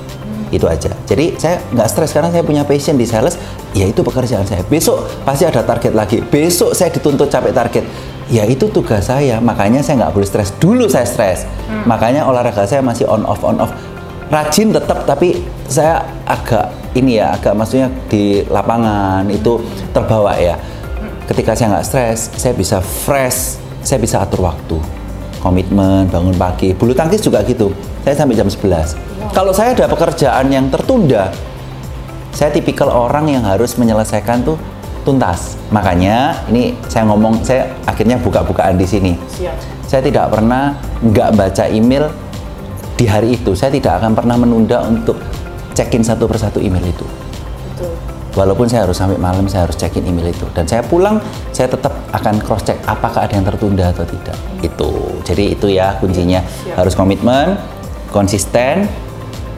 Itu 0.48 0.70
aja. 0.72 0.96
Jadi 1.04 1.36
saya 1.36 1.60
nggak 1.76 1.88
stres 1.92 2.16
karena 2.16 2.32
saya 2.32 2.48
punya 2.48 2.64
passion 2.64 2.96
di 2.96 3.04
sales. 3.04 3.36
Ya 3.76 3.84
itu 3.84 4.00
pekerjaan 4.00 4.48
saya. 4.48 4.64
Besok 4.64 5.04
pasti 5.28 5.44
ada 5.44 5.60
target 5.60 5.92
lagi. 5.92 6.24
Besok 6.24 6.72
saya 6.72 6.88
dituntut 6.94 7.28
capek 7.28 7.52
target. 7.52 7.84
Ya 8.32 8.48
itu 8.48 8.72
tugas 8.72 9.12
saya. 9.12 9.44
Makanya 9.44 9.84
saya 9.84 10.08
nggak 10.08 10.14
boleh 10.16 10.28
stres. 10.30 10.56
Dulu 10.56 10.88
saya 10.88 11.04
stres. 11.04 11.44
Makanya 11.84 12.24
olahraga 12.24 12.64
saya 12.64 12.80
masih 12.80 13.04
on 13.12 13.28
off 13.28 13.44
on 13.44 13.60
off. 13.60 13.74
Rajin 14.32 14.72
tetap 14.72 15.04
tapi 15.04 15.44
saya 15.68 16.06
agak 16.26 16.70
ini 16.96 17.18
ya 17.22 17.34
agak 17.38 17.54
maksudnya 17.54 17.90
di 18.10 18.42
lapangan 18.50 19.26
itu 19.30 19.62
terbawa 19.94 20.38
ya 20.38 20.58
ketika 21.28 21.56
saya 21.56 21.80
nggak 21.80 21.88
stres, 21.88 22.20
saya 22.36 22.54
bisa 22.56 22.78
fresh, 22.84 23.58
saya 23.82 24.00
bisa 24.00 24.20
atur 24.20 24.44
waktu, 24.44 24.78
komitmen, 25.44 26.08
bangun 26.08 26.32
pagi. 26.40 26.72
Bulu 26.72 26.96
tangkis 26.96 27.20
juga 27.20 27.44
gitu, 27.44 27.76
saya 28.08 28.16
sampai 28.16 28.40
jam 28.40 28.48
11. 28.48 28.96
Kalau 29.36 29.52
saya 29.52 29.76
ada 29.76 29.92
pekerjaan 29.92 30.48
yang 30.48 30.72
tertunda, 30.72 31.36
saya 32.32 32.50
tipikal 32.56 32.88
orang 32.88 33.28
yang 33.28 33.44
harus 33.44 33.76
menyelesaikan 33.76 34.48
tuh 34.48 34.56
tuntas. 35.04 35.60
Makanya 35.70 36.48
ini 36.48 36.80
saya 36.88 37.04
ngomong, 37.12 37.44
saya 37.44 37.68
akhirnya 37.84 38.16
buka-bukaan 38.24 38.80
di 38.80 38.88
sini. 38.88 39.14
Siap. 39.28 39.56
Saya 39.84 40.02
tidak 40.02 40.32
pernah 40.32 40.80
nggak 41.04 41.30
baca 41.36 41.68
email 41.68 42.08
di 42.96 43.06
hari 43.06 43.36
itu. 43.36 43.52
Saya 43.54 43.70
tidak 43.70 44.00
akan 44.00 44.16
pernah 44.16 44.40
menunda 44.40 44.82
untuk 44.88 45.20
check-in 45.76 46.02
satu 46.02 46.26
persatu 46.26 46.64
email 46.64 46.88
itu. 46.88 47.23
Walaupun 48.34 48.66
saya 48.66 48.90
harus 48.90 48.98
sampai 48.98 49.22
malam, 49.22 49.46
saya 49.46 49.70
harus 49.70 49.78
check-in 49.78 50.10
email 50.10 50.34
itu. 50.34 50.50
Dan 50.58 50.66
saya 50.66 50.82
pulang, 50.82 51.22
saya 51.54 51.70
tetap 51.70 51.94
akan 52.10 52.42
cross 52.42 52.66
check 52.66 52.82
apakah 52.90 53.30
ada 53.30 53.34
yang 53.38 53.46
tertunda 53.46 53.94
atau 53.94 54.02
tidak. 54.10 54.34
Itu. 54.66 55.22
Jadi 55.22 55.54
itu 55.54 55.70
ya 55.70 55.94
kuncinya. 56.02 56.42
Siap. 56.42 56.82
Harus 56.82 56.98
komitmen, 56.98 57.62
konsisten, 58.10 58.90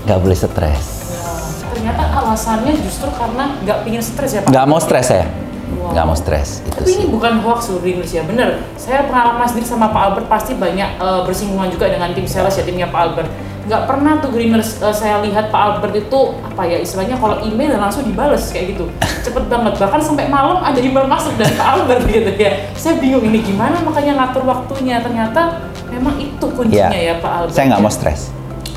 nggak 0.04 0.20
boleh 0.20 0.36
stres. 0.36 1.08
Ya, 1.08 1.72
ternyata 1.72 2.04
alasannya 2.20 2.76
justru 2.84 3.08
karena 3.16 3.56
nggak 3.64 3.78
pingin 3.88 4.04
stres 4.04 4.32
ya 4.36 4.40
Pak? 4.44 4.52
Nggak 4.52 4.66
mau 4.68 4.80
stres 4.84 5.08
saya. 5.08 5.28
Wow. 5.66 5.96
Nggak 5.96 6.06
mau 6.06 6.18
stres. 6.20 6.50
Itu 6.62 6.78
Tapi 6.78 6.92
ini 6.92 7.06
sih. 7.08 7.10
bukan 7.10 7.34
hoax 7.42 7.60
loh 7.72 7.80
Greeners 7.80 8.12
ya, 8.12 8.22
bener. 8.28 8.60
Saya 8.76 9.08
pengalaman 9.08 9.48
sendiri 9.48 9.66
sama 9.66 9.88
Pak 9.90 10.02
Albert 10.12 10.28
pasti 10.28 10.52
banyak 10.54 11.00
eh, 11.00 11.22
bersinggungan 11.24 11.72
juga 11.72 11.88
dengan 11.88 12.12
tim 12.12 12.28
sales 12.28 12.54
ya, 12.60 12.64
timnya 12.68 12.92
Pak 12.92 13.02
Albert. 13.02 13.32
Nggak 13.66 13.84
pernah 13.90 14.14
tuh 14.22 14.30
Greeners 14.30 14.78
eh, 14.78 14.94
saya 14.94 15.26
lihat 15.26 15.50
Pak 15.50 15.62
Albert 15.82 15.96
itu 15.98 16.20
apa 16.38 16.62
ya 16.64 16.78
istilahnya 16.78 17.18
kalau 17.18 17.42
email 17.42 17.74
langsung 17.76 18.06
dibales 18.06 18.54
kayak 18.54 18.78
gitu. 18.78 18.86
Cepet 19.26 19.50
banget, 19.50 19.74
bahkan 19.76 19.98
sampai 19.98 20.30
malam 20.30 20.62
ada 20.62 20.78
email 20.78 21.10
masuk 21.10 21.34
dari 21.34 21.50
Pak 21.52 21.68
Albert 21.74 22.06
gitu 22.14 22.32
ya. 22.38 22.52
Saya 22.78 23.02
bingung 23.02 23.26
ini 23.26 23.42
gimana 23.42 23.82
makanya 23.82 24.22
ngatur 24.22 24.46
waktunya. 24.46 25.02
Ternyata 25.02 25.66
memang 25.90 26.14
itu 26.18 26.46
kuncinya 26.46 26.94
ya, 26.94 27.18
Pak 27.18 27.32
Albert. 27.42 27.56
Saya 27.58 27.66
nggak 27.74 27.82
ya. 27.82 27.86
mau 27.86 27.94
stres. 27.94 28.22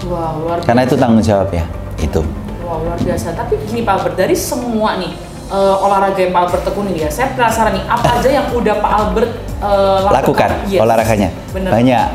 Wah, 0.09 0.33
luar 0.40 0.57
Karena 0.64 0.88
itu 0.88 0.97
tanggung 0.97 1.21
jawab 1.21 1.52
ya. 1.52 1.68
Itu. 2.00 2.25
Wah 2.64 2.80
luar 2.80 2.97
biasa. 2.97 3.37
Tapi 3.37 3.61
gini 3.68 3.85
Pak 3.85 3.92
Albert, 4.00 4.16
dari 4.16 4.33
semua 4.33 4.97
nih 4.97 5.12
eh, 5.52 5.85
olahraga 5.85 6.16
yang 6.16 6.33
Pak 6.33 6.42
Albert 6.49 6.64
tekuni 6.64 6.97
ya, 6.97 7.12
saya 7.12 7.37
penasaran 7.37 7.76
nih 7.76 7.85
apa 7.85 8.09
aja 8.16 8.28
yang 8.30 8.47
udah 8.57 8.75
Pak 8.80 8.92
Albert 9.04 9.30
eh, 9.61 9.99
lakukan? 10.00 10.16
Lakukan 10.16 10.50
Yes. 10.73 10.80
olahraganya. 10.80 11.28
Bener. 11.52 11.71
Banyak. 11.76 12.09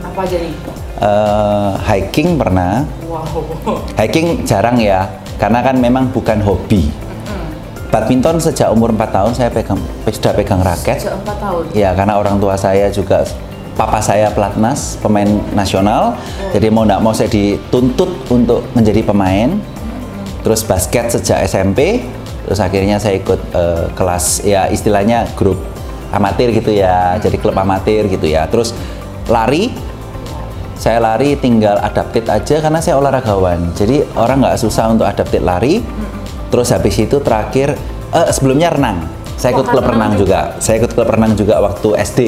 Apa 0.00 0.20
aja 0.24 0.38
nih? 0.40 0.54
Eh, 0.96 1.72
hiking 1.84 2.40
pernah. 2.40 2.88
Wow. 3.04 3.84
Hiking 4.00 4.48
jarang 4.48 4.80
ya, 4.80 5.04
karena 5.36 5.60
kan 5.60 5.76
memang 5.76 6.08
bukan 6.08 6.40
hobi. 6.40 6.88
Badminton 7.92 8.40
sejak 8.40 8.72
umur 8.72 8.96
4 8.96 9.12
tahun 9.12 9.32
saya 9.36 9.48
pegang 9.52 9.78
sudah 10.08 10.32
pegang 10.32 10.60
raket. 10.64 11.04
Sejak 11.04 11.20
4 11.20 11.36
tahun. 11.36 11.62
Ya, 11.76 11.92
karena 11.92 12.16
orang 12.16 12.40
tua 12.40 12.56
saya 12.56 12.88
juga 12.88 13.28
papa 13.76 14.00
saya 14.00 14.32
pelatnas, 14.32 14.96
pemain 15.04 15.28
nasional. 15.52 16.16
Jadi 16.56 16.66
mau 16.72 16.88
nggak 16.88 17.00
mau 17.04 17.12
saya 17.12 17.28
dituntut 17.28 18.32
untuk 18.32 18.64
menjadi 18.72 19.04
pemain. 19.04 19.52
Terus 20.40 20.64
basket 20.64 21.12
sejak 21.12 21.44
SMP. 21.44 22.08
Terus 22.48 22.56
akhirnya 22.56 22.96
saya 22.96 23.20
ikut 23.20 23.40
eh, 23.52 23.84
kelas 23.92 24.48
ya 24.48 24.72
istilahnya 24.72 25.28
grup 25.36 25.60
amatir 26.08 26.56
gitu 26.56 26.72
ya. 26.72 27.20
Jadi 27.20 27.36
klub 27.36 27.52
amatir 27.52 28.08
gitu 28.08 28.24
ya. 28.24 28.48
Terus 28.48 28.72
lari 29.28 29.76
saya 30.76 31.00
lari 31.00 31.40
tinggal 31.40 31.80
adapted 31.80 32.28
aja 32.28 32.60
karena 32.60 32.80
saya 32.84 33.00
olahragawan. 33.00 33.72
Jadi 33.72 34.04
orang 34.16 34.44
nggak 34.44 34.60
susah 34.60 34.92
untuk 34.92 35.08
adapted 35.08 35.40
lari. 35.40 35.80
Terus 36.52 36.68
habis 36.70 36.94
itu 37.00 37.18
terakhir 37.18 37.74
eh, 38.12 38.28
sebelumnya 38.30 38.70
renang. 38.70 39.08
Saya 39.36 39.52
ikut 39.56 39.68
Wah, 39.68 39.72
klub 39.76 39.86
renang 39.88 40.12
juga. 40.16 40.52
juga. 40.54 40.62
Saya 40.62 40.74
ikut 40.80 40.92
klub 40.96 41.08
renang 41.08 41.32
juga 41.36 41.54
waktu 41.60 41.88
SD. 42.00 42.20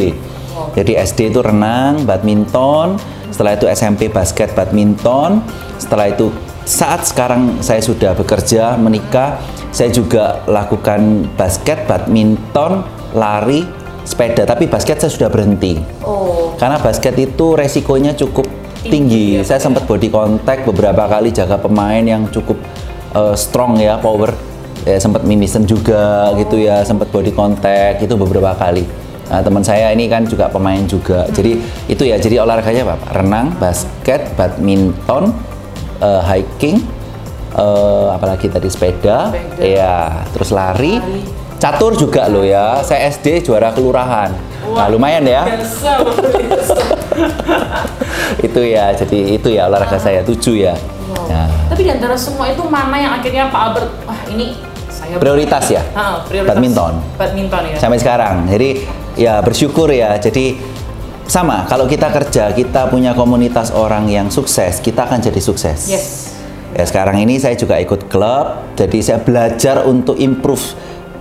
Jadi 0.74 0.92
SD 0.98 1.32
itu 1.32 1.40
renang, 1.40 2.04
badminton. 2.04 2.98
Setelah 3.30 3.56
itu 3.56 3.66
SMP 3.70 4.10
basket, 4.10 4.52
badminton. 4.52 5.44
Setelah 5.78 6.12
itu 6.12 6.32
saat 6.68 7.08
sekarang 7.08 7.64
saya 7.64 7.80
sudah 7.80 8.12
bekerja, 8.12 8.76
menikah, 8.76 9.40
saya 9.72 9.88
juga 9.88 10.44
lakukan 10.44 11.24
basket, 11.36 11.88
badminton, 11.88 12.84
lari, 13.16 13.64
sepeda. 14.08 14.48
Tapi 14.48 14.64
basket 14.64 15.04
saya 15.04 15.12
sudah 15.12 15.28
berhenti. 15.28 15.76
Oh. 16.00 16.56
Karena 16.56 16.80
basket 16.80 17.12
itu 17.20 17.52
resikonya 17.52 18.16
cukup 18.16 18.48
Tinggi 18.78 18.94
tinggi. 18.94 19.24
ya, 19.36 19.42
Saya 19.42 19.60
sempat 19.60 19.84
body 19.90 20.08
contact 20.08 20.62
beberapa 20.64 21.04
kali 21.10 21.34
jaga 21.34 21.58
pemain 21.58 22.00
yang 22.00 22.30
cukup 22.30 22.56
uh, 23.12 23.34
strong 23.34 23.76
ya, 23.76 23.98
power. 23.98 24.32
Ya, 24.86 24.96
sempat 24.96 25.26
mimisan 25.26 25.66
juga 25.68 26.32
gitu 26.38 26.56
ya, 26.56 26.80
sempat 26.86 27.10
body 27.12 27.34
contact 27.34 28.00
itu 28.00 28.14
beberapa 28.14 28.54
kali. 28.56 28.86
Nah, 29.28 29.44
teman 29.44 29.60
saya 29.60 29.92
ini 29.92 30.08
kan 30.08 30.24
juga 30.24 30.48
pemain 30.48 30.80
juga. 30.88 31.28
Jadi 31.28 31.60
itu 31.90 32.02
ya, 32.06 32.16
jadi 32.16 32.40
olahraganya 32.40 32.88
apa? 32.88 32.96
Renang, 33.12 33.52
basket, 33.60 34.32
badminton, 34.38 35.34
uh, 36.00 36.22
hiking, 36.24 36.80
uh, 37.52 38.16
apalagi 38.16 38.48
tadi 38.48 38.70
sepeda, 38.72 39.34
Sepeda. 39.34 39.60
ya, 39.60 40.24
terus 40.32 40.48
lari. 40.54 40.96
Lari. 40.96 41.22
Catur 41.58 41.92
juga 41.92 42.26
loh 42.26 42.42
ya. 42.42 42.80
Saya 42.80 43.10
SD 43.10 43.42
juara 43.42 43.70
kelurahan. 43.70 44.30
Nah, 44.68 44.84
lumayan 44.86 45.24
ya 45.24 45.48
Biasa, 45.48 46.04
luar 46.04 46.28
biasa. 46.44 46.76
itu 48.38 48.60
ya 48.62 48.92
jadi 48.92 49.18
itu 49.34 49.48
ya 49.48 49.64
olahraga 49.64 49.96
saya 49.96 50.20
tujuh 50.22 50.60
ya 50.60 50.74
Wow. 51.08 51.24
Nah, 51.24 51.48
Tapi 51.72 51.80
di 51.82 51.90
antara 51.90 52.12
semua 52.12 52.52
itu 52.52 52.60
mana 52.62 52.92
yang 52.94 53.16
akhirnya 53.16 53.48
Pak 53.48 53.60
Albert, 53.64 53.88
wah 54.04 54.20
ini 54.28 54.60
saya 54.86 55.16
Prioritas 55.16 55.72
ya? 55.72 55.80
Ah, 55.96 56.20
prioritas. 56.20 56.52
Badminton. 56.52 56.92
Badminton 57.16 57.62
ya. 57.64 57.76
sampai 57.80 57.96
sekarang 57.96 58.44
jadi 58.44 58.68
ya 59.16 59.40
bersyukur 59.40 59.88
ya 59.88 60.20
jadi 60.20 60.60
sama 61.24 61.64
kalau 61.64 61.84
kita 61.84 62.12
kerja 62.12 62.52
kita 62.52 62.88
punya 62.88 63.12
komunitas 63.12 63.72
orang 63.72 64.04
yang 64.04 64.28
sukses 64.28 64.84
kita 64.84 65.08
akan 65.08 65.16
jadi 65.18 65.40
sukses 65.40 65.88
Yes. 65.88 66.36
ya 66.70 66.84
sekarang 66.84 67.16
ini 67.18 67.40
saya 67.40 67.56
juga 67.56 67.80
ikut 67.80 68.04
klub 68.06 68.76
jadi 68.76 68.98
saya 69.00 69.18
belajar 69.18 69.80
untuk 69.82 70.20
improve 70.20 70.60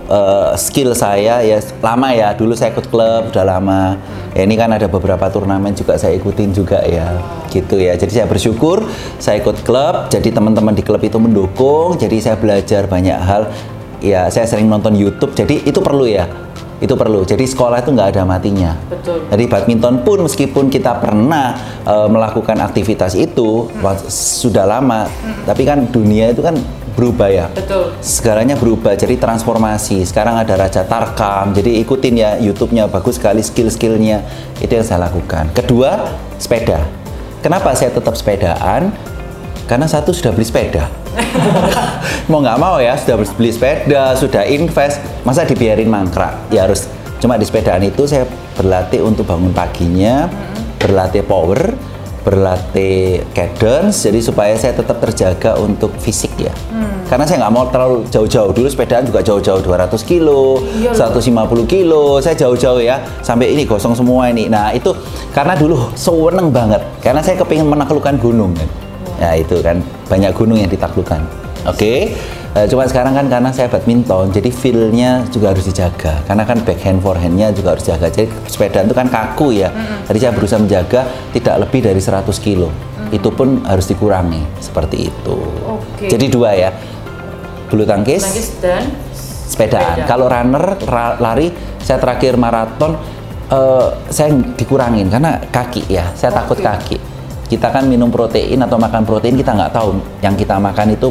eh, 0.08 0.50
skill 0.56 0.96
saya 0.96 1.44
ya 1.44 1.60
lama 1.78 2.08
ya. 2.10 2.32
Dulu 2.34 2.56
saya 2.56 2.72
ikut 2.72 2.88
klub 2.88 3.30
udah 3.30 3.44
lama. 3.44 4.00
Ya 4.34 4.44
ini 4.44 4.56
kan 4.56 4.72
ada 4.72 4.88
beberapa 4.88 5.28
turnamen 5.28 5.72
juga 5.72 5.94
saya 5.96 6.16
ikutin 6.16 6.50
juga 6.50 6.80
ya. 6.82 7.20
Gitu 7.52 7.78
ya. 7.78 7.94
Jadi 7.94 8.12
saya 8.12 8.26
bersyukur 8.26 8.88
saya 9.20 9.38
ikut 9.38 9.62
klub. 9.62 10.08
Jadi 10.08 10.32
teman-teman 10.32 10.72
di 10.72 10.82
klub 10.82 11.00
itu 11.04 11.20
mendukung. 11.20 11.94
Jadi 12.00 12.18
saya 12.18 12.34
belajar 12.40 12.88
banyak 12.88 13.18
hal. 13.20 13.52
Ya 14.00 14.26
saya 14.32 14.48
sering 14.48 14.66
nonton 14.66 14.96
YouTube. 14.96 15.36
Jadi 15.36 15.62
itu 15.62 15.78
perlu 15.78 16.06
ya. 16.08 16.28
Itu 16.78 16.94
perlu. 16.94 17.26
Jadi 17.26 17.42
sekolah 17.42 17.82
itu 17.82 17.90
nggak 17.90 18.14
ada 18.14 18.22
matinya. 18.22 18.78
Betul. 18.86 19.26
jadi 19.26 19.44
badminton 19.50 20.06
pun 20.06 20.22
meskipun 20.22 20.70
kita 20.70 21.02
pernah 21.02 21.58
eh, 21.82 22.06
melakukan 22.06 22.54
aktivitas 22.62 23.18
itu 23.18 23.66
wa- 23.82 23.98
sudah 24.06 24.62
lama, 24.62 25.10
tapi 25.42 25.66
kan 25.66 25.90
dunia 25.90 26.30
itu 26.30 26.38
kan 26.38 26.54
berubah 26.98 27.30
ya. 27.30 27.46
Betul. 27.54 27.94
Segalanya 28.02 28.58
berubah, 28.58 28.98
jadi 28.98 29.14
transformasi. 29.14 30.02
Sekarang 30.02 30.34
ada 30.34 30.58
Raja 30.58 30.82
Tarkam, 30.82 31.54
jadi 31.54 31.78
ikutin 31.86 32.14
ya 32.18 32.30
YouTube-nya 32.42 32.90
bagus 32.90 33.22
sekali 33.22 33.38
skill-skillnya. 33.38 34.26
Itu 34.58 34.74
yang 34.74 34.82
saya 34.82 35.06
lakukan. 35.06 35.54
Kedua, 35.54 36.18
sepeda. 36.42 36.82
Kenapa 37.38 37.70
saya 37.78 37.94
tetap 37.94 38.18
sepedaan? 38.18 38.90
Karena 39.70 39.86
satu 39.86 40.10
sudah 40.10 40.34
beli 40.34 40.42
sepeda. 40.42 40.90
mau 42.30 42.44
nggak 42.44 42.58
mau 42.60 42.76
ya 42.78 42.94
sudah 42.94 43.16
beli 43.18 43.50
sepeda 43.50 44.14
sudah 44.14 44.44
invest 44.46 45.02
masa 45.26 45.42
dibiarin 45.42 45.88
mangkrak 45.90 46.36
ya 46.52 46.68
harus 46.68 46.86
cuma 47.18 47.34
di 47.34 47.42
sepedaan 47.42 47.82
itu 47.82 48.06
saya 48.06 48.28
berlatih 48.54 49.02
untuk 49.02 49.26
bangun 49.26 49.50
paginya 49.50 50.30
berlatih 50.78 51.26
power 51.26 51.74
berlatih 52.28 53.24
cadence 53.32 54.04
jadi 54.04 54.20
supaya 54.20 54.52
saya 54.60 54.76
tetap 54.76 55.00
terjaga 55.00 55.56
untuk 55.56 55.96
fisik 55.96 56.36
ya. 56.36 56.52
Karena 57.08 57.24
saya 57.24 57.40
nggak 57.40 57.54
mau 57.56 57.64
terlalu 57.72 58.04
jauh-jauh. 58.12 58.52
Dulu 58.52 58.68
sepedaan 58.68 59.00
juga 59.08 59.24
jauh-jauh 59.24 59.64
200 59.64 59.96
kilo 60.04 60.60
Iya 60.76 60.92
loh. 60.92 61.16
150 61.16 61.64
kilo. 61.64 62.04
Saya 62.20 62.36
jauh-jauh 62.36 62.84
ya 62.84 63.00
sampai 63.24 63.56
ini 63.56 63.64
gosong 63.64 63.96
semua 63.96 64.28
ini. 64.28 64.52
Nah 64.52 64.76
itu 64.76 64.92
karena 65.32 65.56
dulu 65.56 65.88
seweneng 65.96 66.52
banget. 66.52 66.84
Karena 67.00 67.24
saya 67.24 67.40
kepingin 67.40 67.64
menaklukkan 67.64 68.20
gunung 68.20 68.52
kan. 68.52 68.68
Ya 69.16 69.40
itu 69.40 69.56
kan 69.64 69.80
banyak 70.12 70.36
gunung 70.36 70.60
yang 70.60 70.68
ditaklukkan. 70.68 71.24
Oke, 71.64 72.12
Eh, 72.48 72.64
cuma 72.64 72.88
sekarang 72.88 73.12
kan 73.12 73.28
karena 73.28 73.52
saya 73.52 73.68
badminton, 73.68 74.32
jadi 74.32 74.48
feel-nya 74.48 75.22
juga 75.28 75.52
harus 75.52 75.62
dijaga. 75.62 76.24
Karena 76.24 76.42
kan 76.42 76.58
backhand 76.64 76.98
forehandnya 76.98 77.52
juga 77.52 77.76
harus 77.76 77.84
dijaga. 77.84 78.08
Jadi 78.08 78.26
sepeda 78.48 78.80
itu 78.82 78.94
kan 78.96 79.06
kaku 79.06 79.52
ya. 79.52 79.68
Jadi 80.08 80.18
saya 80.18 80.32
berusaha 80.32 80.58
menjaga 80.58 81.04
tidak 81.30 81.54
lebih 81.60 81.80
dari 81.84 82.00
100 82.00 82.24
kilo. 82.40 82.72
Itu 83.08 83.30
pun 83.30 83.62
harus 83.62 83.84
dikurangi 83.84 84.42
seperti 84.58 85.08
itu. 85.08 85.36
Oke. 85.62 86.08
Jadi 86.08 86.26
dua 86.28 86.52
ya, 86.52 86.72
bulu 87.68 87.84
tangkis, 87.84 88.24
Tangkis 88.24 88.48
dan 88.60 88.82
sepedaan. 89.48 89.96
sepeda. 89.96 90.08
Kalau 90.08 90.26
runner 90.26 90.64
ra- 90.84 91.16
lari, 91.16 91.52
saya 91.78 92.00
terakhir 92.00 92.36
maraton 92.36 92.96
eh, 93.48 93.88
saya 94.08 94.28
dikurangin 94.56 95.08
karena 95.08 95.36
kaki 95.48 95.88
ya. 95.88 96.10
Saya 96.12 96.32
takut 96.32 96.56
Oke. 96.58 96.64
kaki. 96.64 96.96
Kita 97.48 97.72
kan 97.72 97.88
minum 97.88 98.08
protein 98.08 98.60
atau 98.60 98.76
makan 98.76 99.04
protein 99.04 99.32
kita 99.32 99.56
nggak 99.56 99.72
tahu 99.72 99.96
yang 100.20 100.36
kita 100.36 100.60
makan 100.60 100.92
itu 100.92 101.08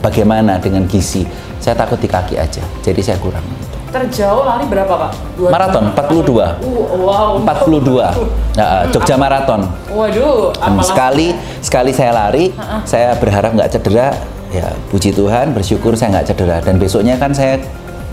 bagaimana 0.00 0.56
dengan 0.56 0.84
gizi. 0.84 1.24
Saya 1.60 1.76
takut 1.76 1.96
di 1.96 2.08
kaki 2.08 2.36
aja. 2.36 2.64
Jadi 2.80 3.00
saya 3.00 3.20
kurang. 3.20 3.44
terjauh 3.90 4.46
lari 4.46 4.70
berapa 4.70 4.86
pak? 4.86 5.10
Dua 5.34 5.50
Maraton, 5.50 5.90
jam? 5.90 5.98
42. 5.98 6.62
Uh, 6.62 7.02
wow. 7.02 7.42
42 7.42 8.54
Nah, 8.54 8.86
Jogja 8.94 9.18
Maraton 9.18 9.66
Waduh, 9.90 10.54
apalah- 10.54 10.86
sekali 10.86 11.34
sekali 11.58 11.90
saya 11.90 12.14
lari 12.14 12.54
saya 12.86 13.18
berharap 13.18 13.50
nggak 13.50 13.66
cedera 13.66 14.14
ya 14.54 14.70
puji 14.94 15.10
Tuhan 15.10 15.50
bersyukur 15.50 15.98
saya 15.98 16.14
nggak 16.14 16.26
cedera 16.30 16.62
dan 16.62 16.78
besoknya 16.78 17.18
kan 17.18 17.34
saya 17.34 17.58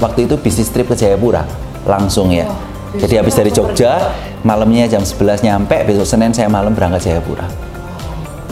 waktu 0.01 0.25
itu 0.25 0.33
bisnis 0.41 0.73
trip 0.73 0.89
ke 0.89 0.97
Jayapura 0.97 1.45
langsung 1.85 2.33
ya 2.33 2.49
Wah, 2.49 2.57
jadi 2.97 3.21
habis 3.21 3.37
dari 3.37 3.53
Jogja 3.53 4.17
malamnya 4.41 4.89
jam 4.89 5.05
11 5.05 5.45
nyampe 5.45 5.77
besok 5.85 6.09
Senin 6.09 6.33
saya 6.33 6.49
malam 6.49 6.73
berangkat 6.73 7.05
Jayapura 7.05 7.45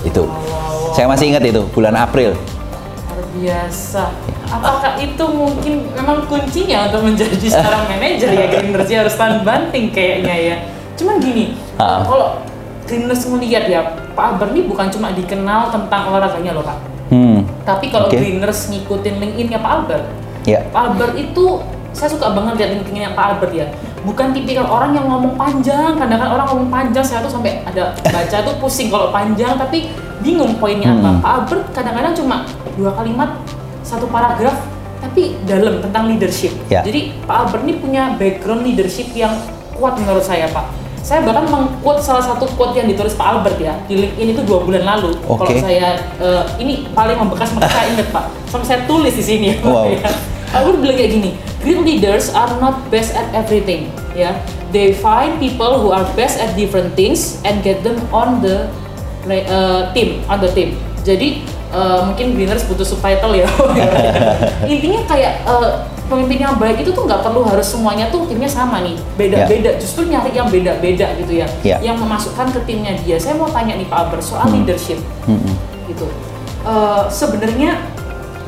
itu 0.06 0.30
saya 0.94 1.10
masih 1.10 1.34
ingat 1.34 1.42
itu 1.42 1.66
bulan 1.74 1.98
April 1.98 2.38
biasa. 3.36 4.04
Apakah 4.46 4.96
itu 4.96 5.24
mungkin 5.26 5.90
memang 5.92 6.24
kuncinya 6.26 6.88
untuk 6.88 7.02
menjadi 7.04 7.48
seorang 7.50 7.88
manajer 7.92 8.30
ya 8.30 8.46
Greeners 8.48 8.88
ya 8.88 8.98
harus 9.04 9.16
tahan 9.16 9.42
banting 9.42 9.90
kayaknya 9.92 10.36
ya. 10.36 10.56
Cuman 10.96 11.20
gini, 11.20 11.58
Ah. 11.76 12.06
kalau 12.08 12.40
Greeners 12.88 13.26
melihat 13.28 13.68
ya 13.68 13.82
Pak 14.16 14.38
Albert 14.38 14.56
ini 14.56 14.64
bukan 14.64 14.88
cuma 14.88 15.12
dikenal 15.12 15.74
tentang 15.74 16.08
olahraganya 16.08 16.56
loh 16.56 16.64
Pak. 16.64 16.78
hmm 17.12 17.40
Tapi 17.66 17.92
kalau 17.92 18.08
Oke. 18.08 18.18
Greeners 18.18 18.70
ngikutin 18.70 19.16
LinkedIn-nya 19.20 19.60
Pak 19.60 19.72
Albert, 19.74 20.06
ya 20.46 20.64
Pak 20.70 20.82
Albert 20.94 21.14
itu 21.18 21.60
saya 21.92 22.08
suka 22.08 22.32
banget 22.32 22.54
lihat 22.58 22.70
LinkedIn-nya 22.80 23.12
Pak 23.12 23.26
Albert 23.36 23.54
ya. 23.54 23.68
Bukan 24.06 24.38
tipikal 24.38 24.70
orang 24.70 24.94
yang 24.94 25.10
ngomong 25.10 25.34
panjang, 25.34 25.98
kadang 25.98 26.22
kan 26.22 26.30
orang 26.30 26.46
ngomong 26.46 26.70
panjang 26.70 27.02
saya 27.02 27.26
tuh 27.26 27.34
sampai 27.34 27.66
ada 27.66 27.90
baca 28.06 28.38
tuh 28.46 28.54
pusing 28.62 28.94
kalau 28.94 29.10
panjang 29.10 29.58
tapi 29.58 29.90
bingung 30.22 30.56
poinnya 30.56 30.94
apa. 30.94 31.10
Hmm. 31.10 31.20
Pak 31.20 31.32
Albert 31.42 31.64
kadang-kadang 31.74 32.14
cuma 32.14 32.46
dua 32.76 32.92
kalimat 32.94 33.40
satu 33.82 34.08
paragraf 34.08 34.56
tapi 34.98 35.38
dalam 35.46 35.80
tentang 35.80 36.10
leadership. 36.10 36.56
Ya. 36.66 36.82
Jadi 36.82 37.14
Pak 37.24 37.36
Albert 37.48 37.62
ini 37.64 37.74
punya 37.78 38.16
background 38.16 38.64
leadership 38.64 39.12
yang 39.14 39.36
kuat 39.76 40.00
menurut 40.00 40.24
saya 40.24 40.50
Pak. 40.50 40.66
Saya 41.06 41.22
bahkan 41.22 41.46
mengquote 41.46 42.02
salah 42.02 42.26
satu 42.26 42.50
quote 42.58 42.74
yang 42.74 42.90
ditulis 42.90 43.14
Pak 43.14 43.28
Albert 43.38 43.62
ya 43.62 43.78
di 43.86 44.02
LinkedIn 44.02 44.34
itu 44.34 44.42
dua 44.42 44.66
bulan 44.66 44.82
lalu. 44.82 45.14
Kalau 45.22 45.46
Oke. 45.46 45.62
saya 45.62 46.02
eh, 46.18 46.44
ini 46.58 46.90
paling 46.92 47.22
membekas 47.22 47.54
maka 47.54 47.70
saya 47.70 47.94
ingat 47.94 48.10
Pak. 48.10 48.26
Sampai 48.50 48.66
saya 48.66 48.80
tulis 48.90 49.14
di 49.14 49.22
sini 49.22 49.46
ya. 49.54 49.56
Pak, 49.62 49.70
Wow. 49.70 49.86
ya. 49.94 50.00
Albert 50.56 50.78
bilang 50.82 50.98
kayak 50.98 51.12
gini, 51.12 51.30
great 51.62 51.82
leaders 51.84 52.32
are 52.32 52.50
not 52.58 52.80
best 52.88 53.12
at 53.14 53.28
everything, 53.36 53.92
ya. 54.16 54.34
They 54.72 54.96
find 54.96 55.36
people 55.38 55.84
who 55.84 55.92
are 55.92 56.08
best 56.16 56.40
at 56.40 56.56
different 56.56 56.96
things 56.96 57.38
and 57.44 57.60
get 57.60 57.84
them 57.84 58.00
on 58.10 58.40
the 58.40 58.72
uh, 59.28 59.92
team, 59.92 60.24
on 60.26 60.40
the 60.40 60.50
team. 60.50 60.80
Jadi 61.04 61.44
uh, 61.70 62.06
mungkin 62.06 62.34
Greeners 62.34 62.66
butuh 62.66 62.84
subtitle 62.84 63.34
ya. 63.34 63.48
Intinya 64.66 65.02
kayak 65.06 65.46
uh, 65.46 65.82
pemimpin 66.06 66.38
yang 66.40 66.56
baik 66.56 66.82
itu 66.82 66.92
tuh 66.92 67.04
nggak 67.04 67.22
perlu 67.22 67.42
harus 67.42 67.66
semuanya 67.66 68.10
tuh 68.10 68.26
timnya 68.26 68.46
sama 68.46 68.82
nih, 68.82 68.94
beda-beda. 69.16 69.74
Justru 69.78 70.06
nyari 70.06 70.32
yang 70.32 70.50
beda-beda 70.50 71.08
gitu 71.18 71.34
ya, 71.36 71.48
Ya. 71.62 71.78
yang 71.82 71.98
memasukkan 71.98 72.54
ke 72.54 72.60
timnya 72.64 72.94
dia. 73.00 73.18
Saya 73.18 73.34
mau 73.34 73.50
tanya 73.50 73.74
nih 73.74 73.86
Pak 73.86 73.98
Albert 74.00 74.24
soal 74.24 74.46
Hmm. 74.46 74.62
leadership, 74.62 75.00
Mm-mm. 75.26 75.54
gitu. 75.88 76.06
Uh, 76.62 77.06
Sebenarnya 77.08 77.82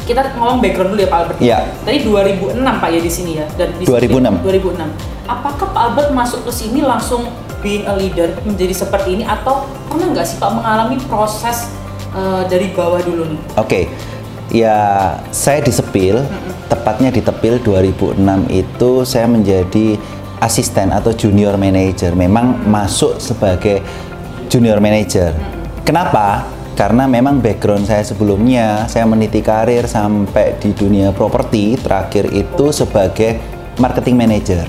kita 0.04 0.24
ngomong 0.34 0.64
background 0.64 0.96
dulu 0.96 1.02
ya 1.04 1.10
Pak 1.10 1.20
Albert. 1.20 1.40
Ya. 1.40 1.58
Tadi 1.84 1.98
2006 2.02 2.56
Pak 2.80 2.90
ya 2.90 3.00
di 3.02 3.12
sini 3.12 3.32
ya 3.38 3.46
dan 3.58 3.76
di 3.76 3.84
2006. 3.84 4.40
2006. 4.40 4.88
Apakah 5.28 5.68
Pak 5.76 5.82
Albert 5.92 6.10
masuk 6.16 6.48
ke 6.48 6.52
sini 6.54 6.80
langsung 6.80 7.28
being 7.60 7.84
a 7.84 7.94
leader 7.94 8.32
menjadi 8.46 8.72
seperti 8.72 9.20
ini 9.20 9.26
atau 9.26 9.66
pernah 9.90 10.14
nggak 10.14 10.24
sih 10.24 10.38
Pak 10.38 10.48
mengalami 10.54 10.96
proses 11.10 11.68
uh, 12.18 12.42
dari 12.50 12.74
bawah 12.74 13.00
dulu 13.06 13.24
nih? 13.30 13.40
Oke, 13.62 13.82
ya 14.50 14.77
saya 15.30 15.62
di 15.62 15.70
Sepil, 15.70 16.18
tepatnya 16.66 17.14
di 17.14 17.22
Tepil 17.22 17.62
2006 17.62 18.18
itu 18.50 18.92
saya 19.06 19.30
menjadi 19.30 19.96
asisten 20.42 20.90
atau 20.90 21.14
junior 21.14 21.56
manager. 21.56 22.18
Memang 22.18 22.66
masuk 22.66 23.22
sebagai 23.22 23.86
junior 24.50 24.82
manager. 24.82 25.34
Kenapa? 25.86 26.58
Karena 26.77 27.10
memang 27.10 27.42
background 27.42 27.90
saya 27.90 28.06
sebelumnya, 28.06 28.86
saya 28.86 29.10
meniti 29.10 29.42
karir 29.42 29.90
sampai 29.90 30.62
di 30.62 30.77
dunia 30.77 31.10
properti, 31.10 31.74
terakhir 31.74 32.30
itu 32.30 32.70
sebagai 32.70 33.42
marketing 33.82 34.14
manager. 34.14 34.66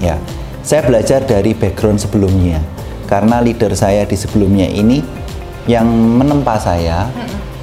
Ya, 0.00 0.16
saya 0.64 0.88
belajar 0.88 1.20
dari 1.28 1.52
background 1.52 2.00
sebelumnya. 2.00 2.64
Karena 3.04 3.44
leader 3.44 3.76
saya 3.76 4.08
di 4.08 4.16
sebelumnya 4.16 4.68
ini 4.68 5.04
yang 5.68 5.84
menempa 6.16 6.56
saya 6.56 7.06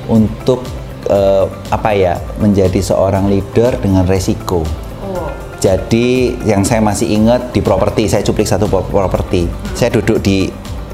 untuk 0.05 0.61
eh, 1.09 1.45
apa 1.73 1.91
ya 1.97 2.13
menjadi 2.37 2.77
seorang 2.77 3.27
leader 3.27 3.81
dengan 3.81 4.05
resiko. 4.05 4.61
Oh, 5.01 5.29
Jadi 5.57 6.37
yang 6.45 6.61
saya 6.61 6.79
masih 6.85 7.09
ingat 7.09 7.49
di 7.51 7.65
properti, 7.65 8.05
saya 8.05 8.21
cuplik 8.21 8.45
satu 8.45 8.69
pro- 8.69 8.85
properti. 8.85 9.49
Saya 9.73 9.89
duduk 9.89 10.21
di 10.21 10.47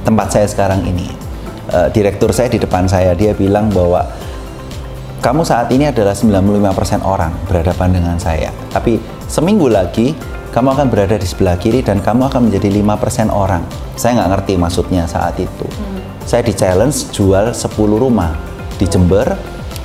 tempat 0.07 0.31
saya 0.31 0.47
sekarang 0.47 0.87
ini. 0.87 1.11
Eh, 1.71 1.87
direktur 1.91 2.31
saya 2.31 2.47
di 2.47 2.57
depan 2.57 2.87
saya, 2.87 3.11
dia 3.11 3.35
bilang 3.35 3.67
bahwa 3.67 4.07
kamu 5.21 5.45
saat 5.45 5.69
ini 5.69 5.85
adalah 5.85 6.17
95% 6.17 7.05
orang 7.05 7.29
berhadapan 7.45 7.93
dengan 7.93 8.17
saya. 8.17 8.49
Tapi 8.73 8.97
seminggu 9.29 9.69
lagi 9.69 10.17
kamu 10.49 10.67
akan 10.73 10.87
berada 10.89 11.15
di 11.15 11.27
sebelah 11.27 11.55
kiri 11.55 11.85
dan 11.85 12.01
kamu 12.01 12.27
akan 12.27 12.49
menjadi 12.49 12.73
5% 12.81 13.29
orang. 13.29 13.61
Saya 13.95 14.17
nggak 14.17 14.29
ngerti 14.33 14.53
maksudnya 14.57 15.05
saat 15.05 15.37
itu. 15.37 15.67
Saya 16.25 16.45
di 16.45 16.53
challenge 16.53 17.09
jual 17.11 17.51
10 17.51 17.67
rumah 17.97 18.37
di 18.77 18.85
Jember. 18.85 19.37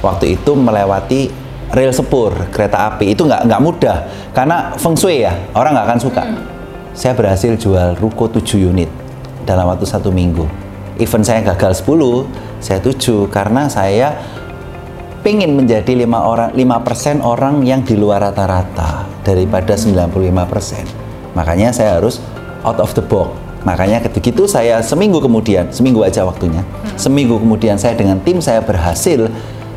Waktu 0.04 0.36
itu 0.36 0.52
melewati 0.52 1.46
rel 1.72 1.90
sepur 1.90 2.30
kereta 2.54 2.94
api 2.94 3.16
itu 3.16 3.26
nggak 3.26 3.50
nggak 3.50 3.62
mudah 3.64 3.96
karena 4.30 4.70
feng 4.78 4.94
shui 4.94 5.26
ya 5.26 5.34
orang 5.56 5.74
nggak 5.74 5.86
akan 5.88 6.00
suka. 6.00 6.22
Saya 6.96 7.12
berhasil 7.12 7.52
jual 7.58 7.98
ruko 7.98 8.30
7 8.30 8.56
unit 8.56 8.88
dalam 9.44 9.68
waktu 9.68 9.84
satu 9.84 10.08
minggu. 10.12 10.46
Event 10.96 11.28
saya 11.28 11.44
gagal 11.44 11.84
10, 11.84 12.24
saya 12.64 12.80
7 12.80 13.28
karena 13.28 13.68
saya 13.68 14.16
pengen 15.20 15.58
menjadi 15.58 15.92
lima 15.92 16.24
orang 16.24 16.56
5% 16.56 17.20
orang 17.20 17.60
yang 17.66 17.84
di 17.84 17.98
luar 17.98 18.24
rata-rata 18.24 19.04
daripada 19.20 19.76
95%. 19.76 21.36
Makanya 21.36 21.74
saya 21.74 22.00
harus 22.00 22.22
out 22.64 22.80
of 22.80 22.96
the 22.96 23.04
box. 23.04 23.45
Makanya 23.66 23.98
ketika 23.98 24.30
itu 24.30 24.44
saya 24.46 24.78
seminggu 24.78 25.18
kemudian, 25.18 25.66
seminggu 25.74 26.06
aja 26.06 26.22
waktunya. 26.22 26.62
Seminggu 26.94 27.42
kemudian 27.42 27.74
saya 27.74 27.98
dengan 27.98 28.22
tim 28.22 28.38
saya 28.38 28.62
berhasil 28.62 29.26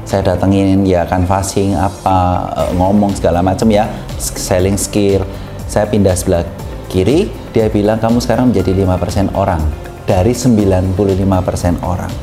saya 0.06 0.22
datengin 0.26 0.86
ya 0.86 1.06
canvassing 1.10 1.74
apa 1.74 2.18
eh, 2.54 2.72
ngomong 2.78 3.18
segala 3.18 3.42
macam 3.42 3.66
ya 3.74 3.90
selling 4.22 4.78
skill. 4.78 5.26
Saya 5.66 5.90
pindah 5.90 6.14
sebelah 6.14 6.46
kiri 6.90 7.34
dia 7.50 7.66
bilang 7.70 7.98
kamu 7.98 8.22
sekarang 8.22 8.54
menjadi 8.54 8.78
5% 8.78 9.34
orang. 9.34 9.62
Dari 10.06 10.34
95% 10.34 11.82
orang. 11.82 12.14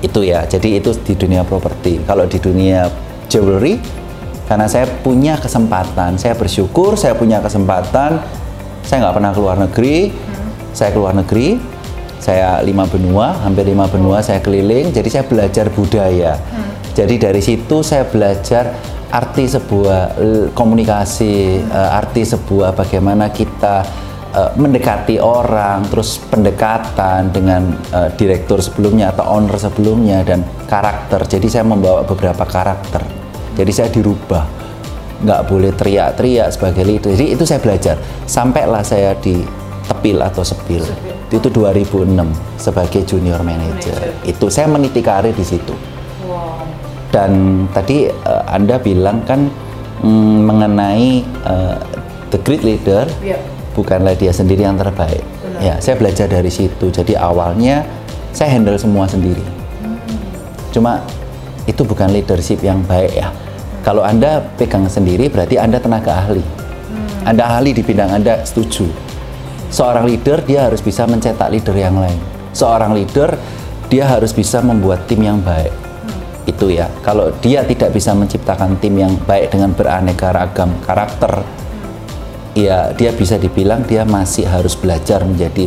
Itu 0.00 0.24
ya 0.24 0.48
jadi 0.48 0.80
itu 0.80 0.96
di 1.04 1.12
dunia 1.12 1.44
properti. 1.44 2.00
Kalau 2.08 2.24
di 2.24 2.40
dunia 2.40 2.88
jewelry 3.28 3.80
karena 4.44 4.68
saya 4.68 4.84
punya 5.00 5.40
kesempatan 5.40 6.20
saya 6.20 6.36
bersyukur 6.36 7.00
saya 7.00 7.16
punya 7.16 7.40
kesempatan 7.40 8.20
saya 8.84 8.96
nggak 9.00 9.16
pernah 9.16 9.32
keluar 9.32 9.56
negeri 9.56 10.12
saya 10.74 10.90
keluar 10.92 11.14
negeri 11.16 11.56
saya 12.20 12.60
lima 12.60 12.84
benua 12.90 13.40
hampir 13.40 13.64
lima 13.64 13.86
benua 13.86 14.20
saya 14.20 14.42
keliling 14.42 14.90
jadi 14.90 15.08
saya 15.08 15.24
belajar 15.24 15.70
budaya 15.70 16.36
jadi 16.94 17.30
dari 17.30 17.42
situ 17.42 17.82
saya 17.82 18.06
belajar 18.06 18.70
arti 19.14 19.46
sebuah 19.46 20.18
komunikasi 20.58 21.62
eh, 21.62 21.90
arti 21.98 22.26
sebuah 22.26 22.74
bagaimana 22.74 23.30
kita 23.30 23.86
eh, 24.34 24.50
mendekati 24.58 25.22
orang, 25.22 25.86
terus 25.86 26.18
pendekatan 26.18 27.30
dengan 27.30 27.78
eh, 27.94 28.10
direktur 28.18 28.58
sebelumnya 28.58 29.14
atau 29.14 29.38
owner 29.38 29.54
sebelumnya 29.54 30.26
dan 30.26 30.42
karakter. 30.66 31.22
Jadi 31.30 31.46
saya 31.46 31.62
membawa 31.62 32.02
beberapa 32.02 32.42
karakter. 32.42 33.06
Jadi 33.54 33.70
saya 33.70 33.86
dirubah, 33.94 34.42
nggak 35.22 35.40
boleh 35.46 35.70
teriak-teriak 35.78 36.50
sebagai 36.50 36.82
leader. 36.82 37.14
Jadi 37.14 37.38
itu 37.38 37.46
saya 37.46 37.62
belajar. 37.62 37.94
Sampailah 38.26 38.82
saya 38.82 39.14
di 39.14 39.46
tepil 39.84 40.20
atau 40.20 40.40
sepil. 40.40 40.84
Itu 41.28 41.50
2006 41.50 42.14
sebagai 42.56 43.02
junior 43.04 43.40
manager. 43.42 43.94
Manager. 43.96 44.28
Itu 44.28 44.46
saya 44.48 44.70
meniti 44.70 45.00
karir 45.02 45.34
di 45.34 45.44
situ. 45.44 45.74
wow. 46.24 46.62
Dan 47.10 47.64
tadi 47.70 48.10
eh, 48.10 48.42
Anda 48.50 48.78
bilang 48.82 49.22
kan 49.22 49.46
mm, 50.02 50.38
mengenai 50.44 51.22
eh, 51.22 51.76
the 52.34 52.38
great 52.42 52.66
leader 52.66 53.06
Iya. 53.22 53.38
bukanlah 53.74 54.14
dia 54.18 54.34
sendiri 54.34 54.66
yang 54.66 54.74
terbaik. 54.78 55.22
Benar. 55.22 55.60
Ya, 55.62 55.74
saya 55.78 55.94
belajar 55.94 56.26
dari 56.26 56.50
situ. 56.50 56.90
Jadi 56.90 57.14
awalnya 57.14 57.86
saya 58.34 58.50
handle 58.50 58.74
semua 58.74 59.06
sendiri. 59.06 59.42
Cuma 60.74 60.98
itu 61.64 61.86
bukan 61.86 62.10
leadership 62.10 62.58
yang 62.60 62.82
baik 62.84 63.14
ya. 63.14 63.30
Kalau 63.86 64.02
Anda 64.02 64.42
pegang 64.58 64.88
sendiri 64.90 65.30
berarti 65.30 65.54
Anda 65.54 65.78
tenaga 65.78 66.24
ahli. 66.26 66.42
Anda 67.24 67.46
ahli 67.46 67.70
di 67.72 67.82
bidang 67.84 68.10
Anda 68.10 68.42
setuju. 68.42 68.88
Seorang 69.74 70.06
leader 70.06 70.38
dia 70.46 70.70
harus 70.70 70.78
bisa 70.78 71.02
mencetak 71.02 71.50
leader 71.50 71.74
yang 71.74 71.98
lain. 71.98 72.14
Seorang 72.54 72.94
leader 72.94 73.34
dia 73.90 74.06
harus 74.06 74.30
bisa 74.30 74.62
membuat 74.62 75.10
tim 75.10 75.18
yang 75.18 75.42
baik. 75.42 75.74
Itu 76.46 76.70
ya. 76.70 76.86
Kalau 77.02 77.34
dia 77.42 77.66
tidak 77.66 77.90
bisa 77.90 78.14
menciptakan 78.14 78.78
tim 78.78 78.94
yang 78.94 79.18
baik 79.26 79.50
dengan 79.50 79.74
beraneka 79.74 80.30
ragam 80.30 80.78
karakter, 80.86 81.42
ya 82.54 82.94
dia 82.94 83.10
bisa 83.10 83.34
dibilang 83.34 83.82
dia 83.82 84.06
masih 84.06 84.46
harus 84.46 84.78
belajar 84.78 85.26
menjadi 85.26 85.66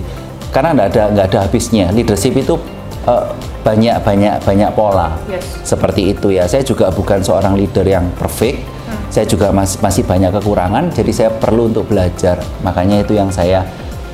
karena 0.56 0.72
nggak 0.72 0.88
ada 0.96 1.04
nggak 1.12 1.26
ada 1.28 1.40
habisnya 1.44 1.92
leadership 1.92 2.32
itu 2.40 2.56
eh, 3.04 3.26
banyak 3.62 4.00
banyak 4.00 4.34
banyak 4.48 4.72
pola 4.72 5.20
Yes. 5.28 5.44
seperti 5.68 6.16
itu 6.16 6.32
ya 6.32 6.48
saya 6.48 6.64
juga 6.64 6.88
bukan 6.88 7.20
seorang 7.20 7.60
leader 7.60 7.84
yang 7.84 8.08
perfect 8.16 8.64
saya 9.12 9.28
juga 9.28 9.52
masih 9.52 9.84
masih 9.84 10.04
banyak 10.08 10.32
kekurangan 10.40 10.96
jadi 10.96 11.12
saya 11.12 11.30
perlu 11.36 11.68
untuk 11.68 11.92
belajar 11.92 12.40
makanya 12.64 13.04
itu 13.04 13.20
yang 13.20 13.28
saya 13.28 13.68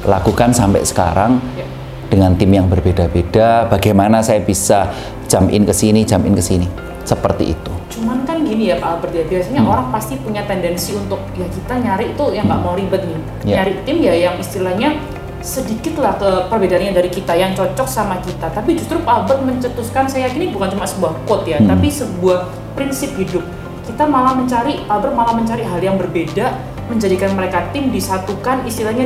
lakukan 0.04 0.52
sampai 0.52 0.84
sekarang 0.84 1.40
Ya. 1.54 1.66
dengan 2.08 2.36
tim 2.36 2.50
yang 2.50 2.68
berbeda-beda 2.68 3.66
bagaimana 3.68 4.22
saya 4.22 4.40
bisa 4.40 4.92
jump 5.26 5.50
in 5.50 5.64
ke 5.64 5.74
sini 5.74 6.04
jump 6.04 6.24
in 6.24 6.34
ke 6.34 6.44
sini 6.44 6.68
seperti 7.04 7.52
itu 7.52 7.72
Cuman 7.94 8.26
kan 8.26 8.42
gini 8.42 8.74
ya 8.74 8.82
Pak 8.82 8.90
Albert 8.98 9.14
ya, 9.14 9.24
biasanya 9.30 9.62
Hmm. 9.62 9.70
orang 9.70 9.88
pasti 9.94 10.18
punya 10.18 10.42
tendensi 10.50 10.98
untuk 10.98 11.22
ya 11.38 11.46
kita 11.46 11.78
nyari 11.78 12.10
itu 12.10 12.26
yang 12.34 12.50
nggak 12.50 12.62
mau 12.66 12.74
ribet 12.74 13.06
nih. 13.06 13.22
Ya. 13.46 13.56
Nyari 13.62 13.74
tim 13.86 13.98
ya 14.02 14.14
yang 14.18 14.36
istilahnya 14.42 14.98
sedikit 15.46 16.02
lah 16.02 16.18
ke 16.18 16.50
perbedaannya 16.50 16.90
dari 16.90 17.14
kita 17.14 17.38
yang 17.38 17.54
cocok 17.54 17.86
sama 17.86 18.18
kita. 18.18 18.50
Tapi 18.50 18.74
justru 18.74 18.98
Pak 18.98 19.14
Albert 19.14 19.46
mencetuskan 19.46 20.10
saya 20.10 20.26
ini 20.32 20.50
bukan 20.50 20.74
cuma 20.74 20.90
sebuah 20.90 21.14
quote 21.30 21.46
ya, 21.46 21.62
Hmm. 21.62 21.70
tapi 21.70 21.86
sebuah 21.86 22.50
prinsip 22.74 23.14
hidup. 23.14 23.46
Kita 23.86 24.10
malah 24.10 24.34
mencari, 24.34 24.82
Pak 24.82 24.94
Albert 24.98 25.14
malah 25.14 25.36
mencari 25.38 25.62
hal 25.62 25.78
yang 25.78 26.02
berbeda, 26.02 26.50
menjadikan 26.90 27.38
mereka 27.38 27.70
tim 27.70 27.94
disatukan, 27.94 28.66
istilahnya 28.66 29.06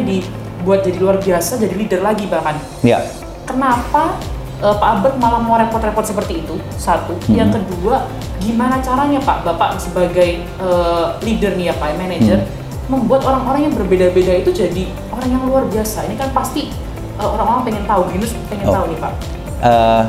dibuat 0.58 0.82
jadi 0.84 0.98
luar 0.98 1.18
biasa, 1.22 1.62
jadi 1.62 1.76
leader 1.78 2.02
lagi 2.02 2.26
bahkan. 2.28 2.58
Ya. 2.82 3.00
Kenapa 3.46 4.18
eh, 4.60 4.76
Pak 4.76 4.90
Albert 5.00 5.16
malah 5.22 5.40
mau 5.40 5.56
repot-repot 5.56 6.04
seperti 6.04 6.44
itu? 6.44 6.58
Satu. 6.76 7.16
Yang 7.30 7.62
kedua 7.62 8.10
gimana 8.42 8.82
caranya 8.82 9.22
Pak 9.22 9.46
Bapak 9.46 9.78
sebagai 9.80 10.42
eh, 10.44 11.06
leader 11.24 11.56
nih 11.56 11.72
ya 11.72 11.76
Pak 11.78 11.96
manager 11.96 12.40
membuat 12.88 13.24
orang-orang 13.28 13.68
yang 13.68 13.74
berbeda-beda 13.76 14.34
itu 14.40 14.52
jadi 14.52 14.84
orang 15.14 15.28
yang 15.30 15.44
luar 15.48 15.64
biasa? 15.68 16.08
Ini 16.10 16.16
kan 16.18 16.30
pasti 16.34 16.68
eh, 17.16 17.28
orang-orang 17.28 17.64
pengen 17.64 17.84
tahu 17.86 18.02
Ginus 18.12 18.34
pengen 18.52 18.66
Oh. 18.68 18.76
tahu 18.76 18.86
nih 18.92 19.00
Pak. 19.00 19.14
Eh, 19.58 20.04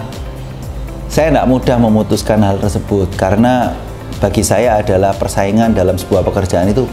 saya 1.09 1.27
tidak 1.33 1.47
mudah 1.49 1.77
memutuskan 1.81 2.43
hal 2.43 2.61
tersebut 2.61 3.09
karena 3.17 3.73
bagi 4.19 4.43
saya 4.43 4.83
adalah 4.83 5.15
persaingan 5.15 5.73
dalam 5.73 5.95
sebuah 5.95 6.27
pekerjaan 6.27 6.69
itu 6.69 6.85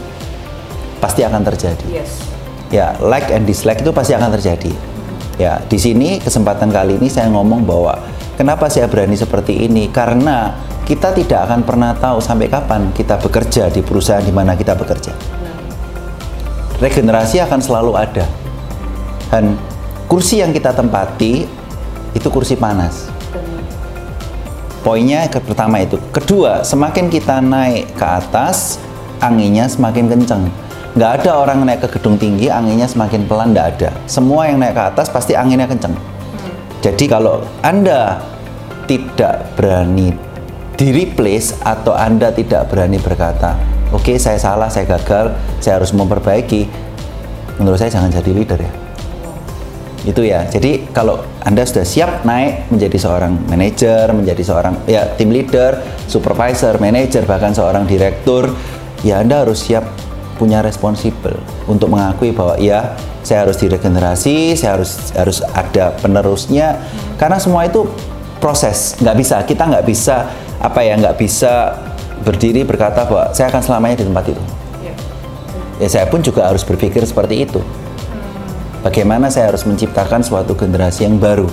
pasti 1.02 1.26
akan 1.26 1.42
terjadi. 1.42 1.84
yes 1.90 2.35
Ya, 2.74 2.98
like 2.98 3.30
and 3.30 3.46
dislike 3.46 3.78
itu 3.82 3.94
pasti 3.94 4.12
akan 4.18 4.34
terjadi. 4.34 4.74
Ya, 5.36 5.60
di 5.68 5.78
sini 5.78 6.18
kesempatan 6.18 6.72
kali 6.72 6.98
ini 6.98 7.06
saya 7.12 7.30
ngomong 7.30 7.62
bahwa 7.62 7.94
kenapa 8.34 8.66
saya 8.72 8.88
berani 8.88 9.14
seperti 9.14 9.68
ini 9.68 9.86
karena 9.92 10.56
kita 10.86 11.12
tidak 11.12 11.50
akan 11.50 11.60
pernah 11.66 11.92
tahu 11.98 12.18
sampai 12.22 12.46
kapan 12.46 12.90
kita 12.94 13.18
bekerja 13.18 13.68
di 13.70 13.82
perusahaan 13.82 14.22
di 14.22 14.32
mana 14.32 14.58
kita 14.58 14.74
bekerja. 14.74 15.12
Regenerasi 16.80 17.42
akan 17.42 17.60
selalu 17.60 17.92
ada. 17.94 18.26
Dan 19.30 19.58
kursi 20.06 20.40
yang 20.40 20.54
kita 20.54 20.70
tempati 20.72 21.46
itu 22.14 22.28
kursi 22.30 22.54
panas. 22.54 23.10
Poinnya 24.86 25.26
ke 25.26 25.42
pertama 25.42 25.82
itu. 25.82 25.98
Kedua, 26.14 26.62
semakin 26.62 27.10
kita 27.10 27.42
naik 27.42 27.98
ke 27.98 28.06
atas, 28.06 28.78
anginnya 29.18 29.66
semakin 29.66 30.06
kencang. 30.06 30.46
Nggak 30.96 31.10
ada 31.22 31.30
orang 31.36 31.60
naik 31.68 31.84
ke 31.84 32.00
gedung 32.00 32.16
tinggi, 32.16 32.48
anginnya 32.48 32.88
semakin 32.88 33.28
pelan, 33.28 33.52
nggak 33.52 33.68
ada. 33.76 33.90
Semua 34.08 34.48
yang 34.48 34.56
naik 34.56 34.72
ke 34.72 34.82
atas 34.96 35.12
pasti 35.12 35.36
anginnya 35.36 35.68
kencang. 35.68 35.92
Jadi 36.80 37.04
kalau 37.04 37.44
Anda 37.60 38.24
tidak 38.88 39.52
berani 39.60 40.16
di 40.72 40.88
replace 40.96 41.60
atau 41.60 41.92
Anda 41.92 42.32
tidak 42.32 42.72
berani 42.72 42.96
berkata, 42.96 43.60
oke 43.92 44.16
saya 44.16 44.40
salah, 44.40 44.72
saya 44.72 44.88
gagal, 44.88 45.36
saya 45.60 45.76
harus 45.76 45.92
memperbaiki, 45.92 46.64
menurut 47.60 47.76
saya 47.76 47.92
jangan 47.92 48.12
jadi 48.12 48.30
leader 48.32 48.60
ya 48.60 48.72
itu 50.06 50.22
ya 50.22 50.46
jadi 50.46 50.86
kalau 50.94 51.18
anda 51.42 51.66
sudah 51.66 51.82
siap 51.82 52.22
naik 52.22 52.70
menjadi 52.70 52.94
seorang 52.94 53.42
manajer 53.50 54.06
menjadi 54.14 54.38
seorang 54.38 54.86
ya 54.86 55.02
tim 55.18 55.34
leader 55.34 55.82
supervisor 56.06 56.78
manajer 56.78 57.26
bahkan 57.26 57.50
seorang 57.50 57.90
direktur 57.90 58.54
ya 59.02 59.18
anda 59.18 59.42
harus 59.42 59.66
siap 59.66 59.82
punya 60.36 60.60
responsibel 60.60 61.34
untuk 61.66 61.88
mengakui 61.90 62.30
bahwa 62.30 62.54
ya 62.60 62.94
saya 63.24 63.48
harus 63.48 63.58
diregenerasi 63.58 64.54
saya 64.54 64.78
harus 64.78 65.10
harus 65.16 65.40
ada 65.56 65.96
penerusnya 65.98 66.78
karena 67.18 67.40
semua 67.40 67.66
itu 67.66 67.88
proses 68.38 68.94
nggak 69.00 69.16
bisa 69.16 69.36
kita 69.42 69.64
nggak 69.66 69.84
bisa 69.88 70.30
apa 70.60 70.80
ya 70.84 70.94
nggak 71.00 71.16
bisa 71.16 71.74
berdiri 72.22 72.62
berkata 72.62 73.08
bahwa 73.08 73.32
saya 73.32 73.48
akan 73.50 73.62
selamanya 73.64 74.04
di 74.04 74.06
tempat 74.06 74.24
itu 74.30 74.42
ya 74.84 74.94
ya 75.82 75.88
saya 75.88 76.06
pun 76.06 76.20
juga 76.22 76.48
harus 76.48 76.64
berpikir 76.64 77.04
seperti 77.04 77.44
itu. 77.48 77.60
Bagaimana 78.86 79.26
saya 79.34 79.50
harus 79.50 79.66
menciptakan 79.66 80.22
suatu 80.22 80.54
generasi 80.54 81.10
yang 81.10 81.18
baru. 81.18 81.50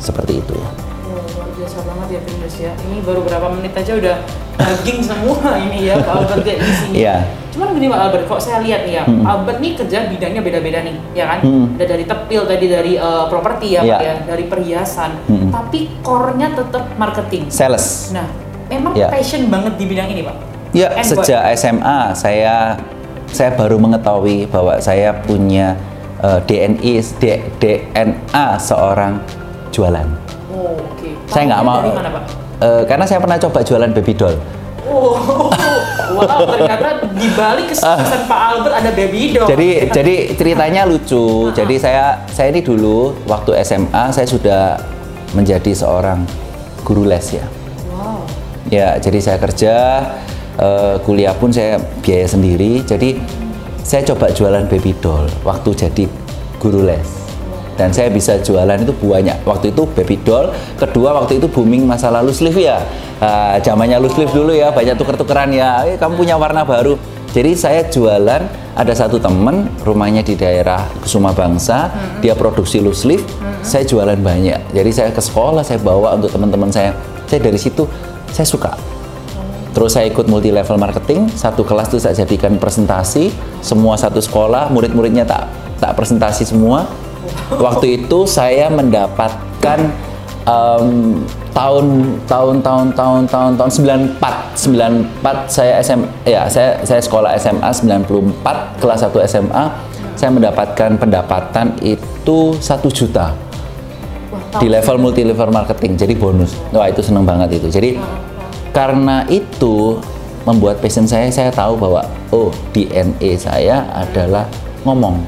Seperti 0.00 0.40
itu 0.40 0.56
ya. 0.56 0.68
Luar 1.12 1.48
biasa 1.52 1.78
banget 1.84 2.08
ya 2.16 2.20
ya 2.56 2.72
ini 2.88 3.04
baru 3.04 3.20
berapa 3.20 3.52
menit 3.52 3.76
aja 3.76 3.92
udah 4.00 4.16
daging 4.56 5.04
semua 5.04 5.60
ini 5.60 5.92
ya 5.92 6.00
Pak 6.00 6.24
Albert 6.24 6.44
ya 6.48 6.56
di 6.56 6.72
sini 6.72 6.94
Iya. 7.04 7.16
Cuman 7.56 7.72
gini 7.72 7.88
Pak 7.88 7.96
Albert, 7.98 8.24
kok 8.28 8.36
saya 8.38 8.60
lihat 8.60 8.84
nih 8.84 8.94
ya, 8.94 9.02
Albert 9.08 9.58
nih 9.58 9.72
kerja 9.74 9.98
bidangnya 10.06 10.44
beda-beda 10.44 10.84
nih, 10.84 10.92
ya 11.16 11.24
kan? 11.26 11.38
Hmm. 11.40 11.72
Ada 11.72 11.84
dari 11.88 12.04
tepil 12.04 12.44
tadi 12.44 12.66
dari 12.68 12.92
eh, 12.94 13.24
properti 13.26 13.66
ya, 13.72 13.80
Pak 13.80 13.88
Iya. 13.88 13.98
ya, 13.98 14.14
dari 14.22 14.44
perhiasan. 14.44 15.10
Hmm. 15.24 15.48
Tapi 15.48 15.78
core-nya 16.00 16.52
tetap 16.52 16.84
marketing. 16.94 17.48
Sales. 17.48 18.12
Nah, 18.12 18.28
memang 18.68 18.92
Iya. 18.92 19.08
passion 19.08 19.48
banget 19.48 19.72
di 19.74 19.88
bidang 19.88 20.04
ini, 20.06 20.20
Pak. 20.20 20.36
Ya, 20.76 20.92
And 20.92 21.08
sejak 21.08 21.40
SMA 21.56 22.12
saya 22.12 22.76
saya 23.26 23.50
baru 23.50 23.80
mengetahui 23.80 24.44
bahwa 24.46 24.76
saya 24.76 25.16
punya 25.16 25.80
eh, 26.18 26.40
DNI 26.42 26.92
D- 27.16 27.40
DNA 27.56 28.46
seorang 28.58 29.16
jualan. 29.70 30.04
Oh, 30.50 30.76
oke. 30.76 31.08
Saya 31.26 31.44
nggak 31.46 31.62
mau 31.62 31.80
Dari 31.82 31.96
mana, 31.96 32.10
Pak? 32.10 32.22
eh, 32.58 32.82
karena 32.84 33.04
saya 33.04 33.16
pernah 33.16 33.36
coba 33.38 33.64
jualan 33.64 33.90
baby 33.92 34.12
doll. 34.12 34.36
Oh, 34.86 35.48
wow, 36.14 36.46
ternyata 36.46 36.88
di 37.10 37.28
balik 37.34 37.66
kesuksesan 37.72 38.22
Pak 38.30 38.40
Albert 38.52 38.74
ada 38.78 38.90
baby 38.94 39.34
doll. 39.34 39.46
Ah. 39.46 39.50
Jadi 39.54 39.68
jadi 39.90 40.14
ceritanya 40.38 40.82
lucu. 40.86 41.50
Jadi 41.50 41.74
saya 41.80 42.22
saya 42.30 42.54
ini 42.54 42.60
dulu 42.62 43.16
waktu 43.26 43.58
SMA 43.66 44.04
saya 44.14 44.26
sudah 44.28 44.78
menjadi 45.34 45.74
seorang 45.74 46.22
guru 46.86 47.02
les 47.08 47.26
ya. 47.34 47.46
wow. 47.90 48.22
Ya, 48.66 48.98
jadi 48.98 49.18
saya 49.22 49.38
kerja, 49.38 49.74
eh, 50.58 50.94
kuliah 51.06 51.34
pun 51.34 51.54
saya 51.54 51.78
biaya 52.02 52.26
sendiri. 52.26 52.82
Jadi 52.82 53.18
saya 53.82 54.02
coba 54.02 54.30
jualan 54.34 54.66
baby 54.66 54.94
doll 54.98 55.26
waktu 55.46 55.70
jadi 55.74 56.04
guru 56.58 56.86
les. 56.86 57.25
Dan 57.76 57.92
saya 57.92 58.08
bisa 58.08 58.40
jualan 58.40 58.80
itu 58.80 58.92
banyak. 58.96 59.44
Waktu 59.44 59.76
itu 59.76 59.84
baby 59.92 60.16
doll. 60.24 60.50
Kedua 60.80 61.12
waktu 61.12 61.38
itu 61.38 61.46
booming 61.46 61.84
masa 61.84 62.08
lalu 62.08 62.32
sleeve 62.32 62.64
ya. 62.64 62.80
Ah, 63.20 63.56
zamannya 63.60 63.96
loose 63.96 64.16
sleeve 64.16 64.32
dulu 64.32 64.52
ya, 64.52 64.72
banyak 64.72 64.96
tuker-tukeran 64.96 65.52
ya. 65.52 65.84
Eh, 65.88 65.96
kamu 66.00 66.16
punya 66.16 66.36
warna 66.36 66.64
baru. 66.64 66.96
Jadi 67.36 67.52
saya 67.52 67.84
jualan, 67.84 68.42
ada 68.72 68.92
satu 68.96 69.20
temen 69.20 69.68
rumahnya 69.84 70.24
di 70.24 70.40
daerah 70.40 70.88
Kusuma 71.04 71.36
Bangsa, 71.36 71.92
dia 72.24 72.32
produksi 72.32 72.80
loose 72.80 73.04
sleeve, 73.04 73.24
saya 73.60 73.84
jualan 73.84 74.16
banyak. 74.16 74.72
Jadi 74.72 74.90
saya 74.92 75.12
ke 75.12 75.20
sekolah, 75.20 75.60
saya 75.60 75.76
bawa 75.80 76.16
untuk 76.16 76.32
teman-teman 76.32 76.72
saya. 76.72 76.96
Saya 77.28 77.44
dari 77.44 77.60
situ 77.60 77.84
saya 78.32 78.48
suka. 78.48 78.72
Terus 79.76 79.92
saya 79.92 80.08
ikut 80.08 80.24
multi 80.32 80.48
level 80.48 80.80
marketing, 80.80 81.28
satu 81.36 81.60
kelas 81.60 81.92
itu 81.92 82.00
saya 82.00 82.16
jadikan 82.16 82.56
presentasi, 82.56 83.28
semua 83.60 84.00
satu 84.00 84.24
sekolah, 84.24 84.72
murid-muridnya 84.72 85.28
tak 85.28 85.52
tak 85.76 85.92
presentasi 85.92 86.48
semua. 86.48 86.88
Waktu 87.56 88.04
itu 88.04 88.26
saya 88.26 88.66
mendapatkan 88.68 89.78
em, 90.46 90.88
tahun 91.56 91.86
tahun 92.28 92.60
tahun 92.60 92.86
tahun 92.92 93.20
tahun 93.32 93.52
tahun 93.56 93.70
94 94.20 94.20
94 94.60 95.48
saya 95.48 95.80
SM 95.80 96.00
ya 96.28 96.44
saya 96.52 96.84
saya 96.84 97.00
sekolah 97.00 97.32
SMA 97.40 97.70
94 97.72 98.76
kelas 98.76 99.00
1 99.08 99.30
SMA 99.30 99.64
saya 100.16 100.30
mendapatkan 100.32 101.00
pendapatan 101.00 101.76
itu 101.80 102.56
satu 102.60 102.88
juta 102.92 103.32
di 104.56 104.68
level 104.72 104.96
multi 104.96 105.22
level 105.24 105.52
marketing 105.52 106.00
jadi 106.00 106.14
bonus. 106.16 106.56
Wah 106.72 106.88
itu 106.88 107.04
seneng 107.04 107.28
banget 107.28 107.60
itu. 107.60 107.68
Jadi 107.68 108.00
karena 108.72 109.24
itu 109.28 110.00
membuat 110.48 110.80
passion 110.80 111.04
saya 111.04 111.28
saya 111.28 111.52
tahu 111.52 111.76
bahwa 111.76 112.04
oh 112.32 112.48
DNA 112.72 113.36
saya 113.36 113.84
adalah 113.92 114.48
ngomong 114.86 115.20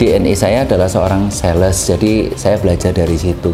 DNA 0.00 0.32
saya 0.32 0.64
adalah 0.64 0.88
seorang 0.88 1.28
sales 1.28 1.76
jadi 1.84 2.32
saya 2.32 2.56
belajar 2.56 2.88
dari 2.90 3.14
situ 3.14 3.52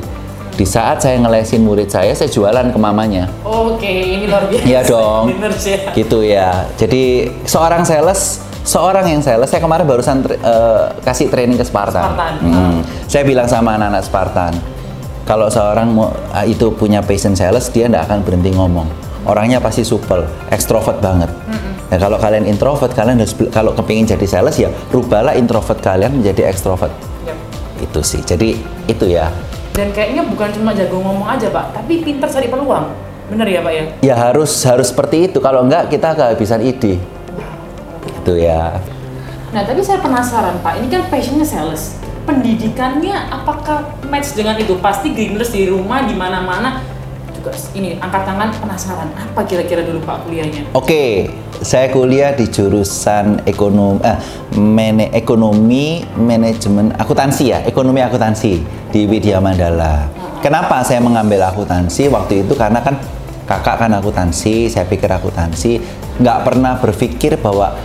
di 0.54 0.62
saat 0.62 1.02
saya 1.02 1.18
ngelesin 1.18 1.60
murid 1.60 1.90
saya 1.90 2.14
saya 2.14 2.30
jualan 2.30 2.70
ke 2.70 2.78
mamanya 2.78 3.26
Oke, 3.42 3.84
ini 3.84 4.24
luar 4.24 4.48
biasa. 4.48 4.64
Iya 4.64 4.80
dong. 4.86 5.28
Bener 5.28 5.52
sih. 5.52 5.76
gitu 5.92 6.22
ya 6.22 6.64
jadi 6.78 7.28
seorang 7.44 7.82
sales 7.82 8.40
seorang 8.62 9.04
yang 9.06 9.20
sales 9.20 9.46
saya 9.46 9.58
kemarin 9.58 9.84
barusan 9.84 10.22
tra- 10.22 10.38
eh, 10.38 10.84
kasih 11.02 11.28
training 11.28 11.54
ke 11.54 11.62
Spartan, 11.62 12.14
Spartan. 12.14 12.32
Hmm. 12.40 12.78
saya 13.04 13.22
bilang 13.22 13.46
sama 13.46 13.74
anak-anak 13.74 14.02
Spartan 14.02 14.54
kalau 15.26 15.50
seorang 15.50 15.90
mau, 15.90 16.14
ah, 16.30 16.46
itu 16.46 16.70
punya 16.70 17.02
passion 17.02 17.34
sales 17.34 17.66
dia 17.68 17.86
tidak 17.86 18.06
akan 18.06 18.22
berhenti 18.22 18.50
ngomong 18.50 18.86
orangnya 19.22 19.58
pasti 19.58 19.82
supel 19.82 20.22
ekstrovert 20.48 20.98
banget 20.98 21.26
Nah, 21.86 21.98
kalau 22.02 22.18
kalian 22.18 22.50
introvert, 22.50 22.90
kalian 22.90 23.22
harus 23.22 23.34
kalau 23.54 23.70
kepingin 23.70 24.10
jadi 24.10 24.26
sales 24.26 24.58
ya 24.58 24.74
rubahlah 24.90 25.38
introvert 25.38 25.78
kalian 25.78 26.18
menjadi 26.18 26.50
extrovert. 26.50 26.90
Yap. 27.22 27.38
Itu 27.78 28.02
sih. 28.02 28.26
Jadi 28.26 28.58
itu 28.90 29.06
ya. 29.06 29.30
Dan 29.70 29.94
kayaknya 29.94 30.26
bukan 30.26 30.50
cuma 30.56 30.74
jago 30.74 30.98
ngomong 30.98 31.28
aja 31.30 31.52
pak, 31.52 31.76
tapi 31.76 32.02
pintar 32.02 32.26
cari 32.26 32.50
peluang. 32.50 32.90
Bener 33.30 33.46
ya 33.46 33.60
pak 33.62 33.72
ya? 33.74 33.84
Ya 34.02 34.14
harus 34.18 34.50
harus 34.66 34.90
seperti 34.90 35.30
itu. 35.30 35.38
Kalau 35.38 35.62
enggak 35.62 35.86
kita 35.92 36.16
kehabisan 36.16 36.64
ide. 36.64 36.98
Itu 38.24 38.34
ya. 38.34 38.82
Nah 39.54 39.62
tapi 39.62 39.78
saya 39.84 40.02
penasaran 40.02 40.58
pak, 40.64 40.82
ini 40.82 40.90
kan 40.90 41.06
passionnya 41.06 41.46
sales. 41.46 42.02
Pendidikannya 42.26 43.30
apakah 43.30 43.86
match 44.10 44.34
dengan 44.34 44.58
itu? 44.58 44.74
Pasti 44.82 45.14
greeners 45.14 45.54
di 45.54 45.70
rumah 45.70 46.02
di 46.02 46.18
mana-mana 46.18 46.82
juga 47.46 47.54
ini 47.78 47.94
angkat 48.02 48.22
tangan 48.26 48.48
penasaran 48.58 49.08
apa 49.14 49.40
kira-kira 49.46 49.86
dulu 49.86 50.02
pak 50.02 50.26
kuliahnya? 50.26 50.66
Oke, 50.74 51.30
saya 51.62 51.86
kuliah 51.94 52.34
di 52.34 52.50
jurusan 52.50 53.46
ekonomi, 53.46 54.02
eh, 54.02 54.18
mane- 54.58 55.14
ekonomi 55.14 56.02
manajemen 56.18 56.90
akuntansi 56.98 57.54
ya, 57.54 57.62
ekonomi 57.62 58.02
akuntansi 58.02 58.58
di 58.90 59.00
Widya 59.06 59.38
Mandala. 59.38 60.10
Kenapa 60.42 60.82
saya 60.82 60.98
mengambil 60.98 61.46
akuntansi 61.46 62.10
waktu 62.10 62.42
itu 62.42 62.58
karena 62.58 62.82
kan 62.82 62.98
kakak 63.46 63.86
kan 63.86 63.94
akuntansi, 63.94 64.66
saya 64.66 64.82
pikir 64.90 65.06
akuntansi, 65.06 65.78
nggak 66.18 66.38
pernah 66.42 66.82
berpikir 66.82 67.38
bahwa 67.38 67.78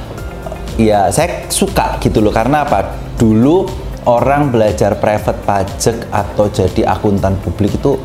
ya 0.82 1.14
saya 1.14 1.46
suka 1.54 2.02
gitu 2.02 2.18
loh 2.18 2.34
karena 2.34 2.66
apa? 2.66 2.98
Dulu 3.22 3.70
orang 4.10 4.50
belajar 4.50 4.98
private 4.98 5.46
pajak 5.46 6.10
atau 6.10 6.50
jadi 6.50 6.90
akuntan 6.90 7.38
publik 7.38 7.78
itu 7.78 8.02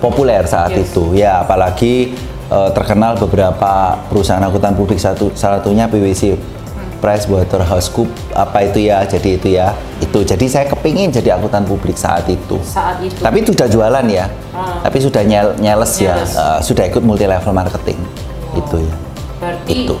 populer 0.00 0.42
saat 0.48 0.72
Yes. 0.72 0.90
itu. 0.90 1.14
Ya 1.14 1.44
apalagi 1.44 2.16
eh, 2.50 2.70
terkenal 2.74 3.14
beberapa 3.20 4.00
perusahaan 4.08 4.42
akuntan 4.42 4.74
publik 4.74 4.98
satu 4.98 5.30
salah 5.36 5.60
satunya 5.62 5.86
PwC 5.86 6.34
PricewaterhouseCoopers 7.00 8.36
apa 8.36 8.58
itu 8.68 8.88
ya? 8.88 9.00
Jadi 9.04 9.40
itu 9.40 9.48
ya. 9.56 9.72
Itu. 10.00 10.20
Jadi 10.20 10.44
saya 10.48 10.68
kepingin 10.68 11.08
jadi 11.08 11.36
akuntan 11.36 11.64
publik 11.64 11.96
saat 11.96 12.28
itu. 12.28 12.60
Saat 12.60 13.00
itu. 13.00 13.16
tapi 13.20 13.40
sudah 13.40 13.66
jualan 13.68 14.04
ya. 14.08 14.26
Ah. 14.52 14.82
tapi 14.84 14.98
sudah 15.00 15.22
nyel, 15.24 15.56
nyales 15.56 15.92
ya. 15.96 16.16
Nyales. 16.20 16.32
Eh, 16.36 16.58
sudah 16.60 16.84
ikut 16.84 17.00
multi 17.00 17.24
level 17.24 17.52
marketing 17.52 17.98
itu 18.52 18.76
ya. 18.84 18.94
Berarti 19.40 19.72
Itu. 19.72 19.96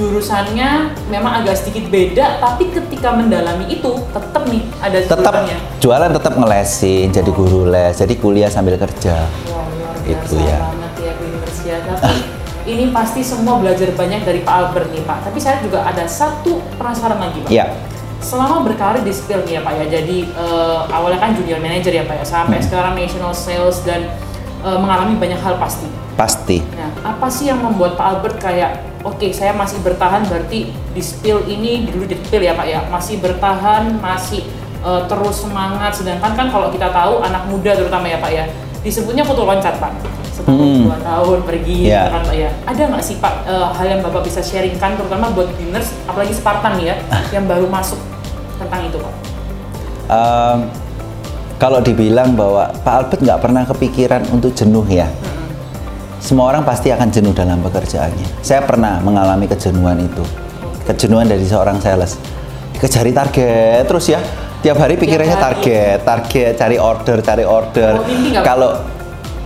Jurusannya 0.00 0.70
memang 1.06 1.44
agak 1.44 1.60
sedikit 1.60 1.84
beda, 1.86 2.40
tapi 2.40 2.72
ketika 2.72 3.12
mendalami 3.12 3.68
itu 3.68 4.00
tetap 4.08 4.48
nih 4.48 4.64
ada 4.80 4.96
tetap 4.96 5.34
jualan 5.76 6.08
tetap 6.10 6.34
ngelesin 6.34 7.12
jadi 7.12 7.28
guru 7.28 7.68
les 7.68 7.92
jadi 7.94 8.14
kuliah 8.16 8.48
sambil 8.48 8.80
kerja 8.80 9.28
Wah, 9.46 9.60
luar 9.68 9.96
biasa 10.00 10.24
Itu 10.24 10.36
ya. 10.40 10.58
banget 10.58 10.92
ya. 10.96 11.12
Tapi 11.84 12.16
ini 12.66 12.88
pasti 12.90 13.20
semua 13.20 13.60
belajar 13.60 13.92
banyak 13.92 14.20
dari 14.22 14.40
Pak 14.40 14.54
Albert 14.54 14.88
nih 14.88 15.02
Pak. 15.02 15.28
Tapi 15.28 15.38
saya 15.38 15.60
juga 15.60 15.80
ada 15.82 16.04
satu 16.04 16.58
penasaran 16.74 17.20
lagi 17.20 17.44
Pak. 17.44 17.50
ya 17.50 17.68
Selama 18.20 18.60
berkarir 18.60 19.00
di 19.00 19.12
Spill 19.12 19.44
nih 19.44 19.56
ya 19.56 19.62
Pak 19.62 19.72
ya, 19.76 19.84
jadi 19.90 20.18
eh, 20.24 20.80
awalnya 20.88 21.20
kan 21.20 21.32
junior 21.32 21.56
manager 21.56 21.88
ya 21.90 22.04
Pak 22.04 22.20
ya, 22.20 22.24
sampai 22.24 22.58
Hmm. 22.58 22.66
sekarang 22.66 22.92
national 22.94 23.32
sales 23.32 23.80
dan 23.84 24.08
eh, 24.60 24.78
mengalami 24.80 25.16
banyak 25.16 25.36
hal 25.36 25.56
pasti. 25.56 25.88
pasti 26.12 26.60
Nah, 26.76 26.92
apa 27.06 27.32
sih 27.32 27.48
yang 27.48 27.60
membuat 27.60 27.96
Pak 27.96 28.06
Albert 28.06 28.36
kayak, 28.38 28.89
oke 29.00 29.32
saya 29.32 29.52
masih 29.52 29.80
bertahan 29.80 30.26
berarti 30.26 30.68
di 30.70 31.02
Spill 31.02 31.46
ini 31.46 31.88
dulu 31.88 32.04
di 32.04 32.16
Spill 32.16 32.44
ya 32.44 32.52
Pak 32.52 32.66
ya, 32.66 32.80
masih 32.88 33.16
bertahan, 33.18 33.96
masih 33.98 34.44
eh, 34.80 35.02
terus 35.06 35.36
semangat. 35.40 35.96
Sedangkan 35.96 36.32
kan 36.34 36.46
kalau 36.48 36.68
kita 36.68 36.88
tahu 36.90 37.20
anak 37.20 37.48
muda 37.48 37.72
terutama 37.72 38.06
ya 38.06 38.18
Pak 38.18 38.30
ya, 38.30 38.44
disebutnya 38.80 39.24
foto 39.24 39.44
loncat 39.44 39.76
Pak. 39.76 39.92
Setahun 40.30 40.56
Hmm. 40.56 40.84
dua 40.88 40.98
tahun 41.00 41.38
pergi 41.44 41.78
Ya. 41.84 42.06
gitu 42.06 42.10
kan 42.16 42.22
Pak 42.24 42.36
ya. 42.36 42.50
Ada 42.64 42.82
nggak 42.88 43.04
sih 43.04 43.16
Pak 43.18 43.34
eh, 43.44 43.66
hal 43.76 43.86
yang 43.88 44.00
Bapak 44.00 44.22
bisa 44.24 44.40
sharingkan 44.40 44.96
terutama 44.96 45.28
buat 45.30 45.48
beginners, 45.52 45.92
apalagi 46.04 46.32
Spartan 46.32 46.80
ya, 46.80 46.96
yang 47.34 47.44
baru 47.44 47.68
masuk 47.68 48.00
tentang 48.56 48.84
itu 48.84 48.96
Pak? 48.96 49.14
Em, 50.10 50.58
kalau 51.56 51.78
dibilang 51.78 52.34
bahwa 52.34 52.72
Pak 52.82 52.94
Albert 52.98 53.20
nggak 53.20 53.40
pernah 53.40 53.62
kepikiran 53.62 54.22
untuk 54.32 54.50
jenuh 54.52 54.82
ya 54.84 55.06
semua 56.30 56.54
orang 56.54 56.62
pasti 56.62 56.94
akan 56.94 57.10
jenuh 57.10 57.34
dalam 57.34 57.58
pekerjaannya 57.58 58.38
saya 58.38 58.62
pernah 58.62 59.02
mengalami 59.02 59.50
kejenuhan 59.50 59.98
itu 59.98 60.22
kejenuhan 60.86 61.26
dari 61.26 61.42
seorang 61.42 61.82
sales 61.82 62.22
kejari 62.78 63.10
target 63.10 63.82
terus 63.90 64.06
ya 64.06 64.22
tiap 64.62 64.78
hari 64.78 64.94
pikirannya 64.94 65.34
target 65.34 66.06
target 66.06 66.54
cari 66.54 66.78
order 66.78 67.18
cari 67.18 67.42
order 67.42 67.98
Oh, 67.98 68.46
kalau 68.46 68.78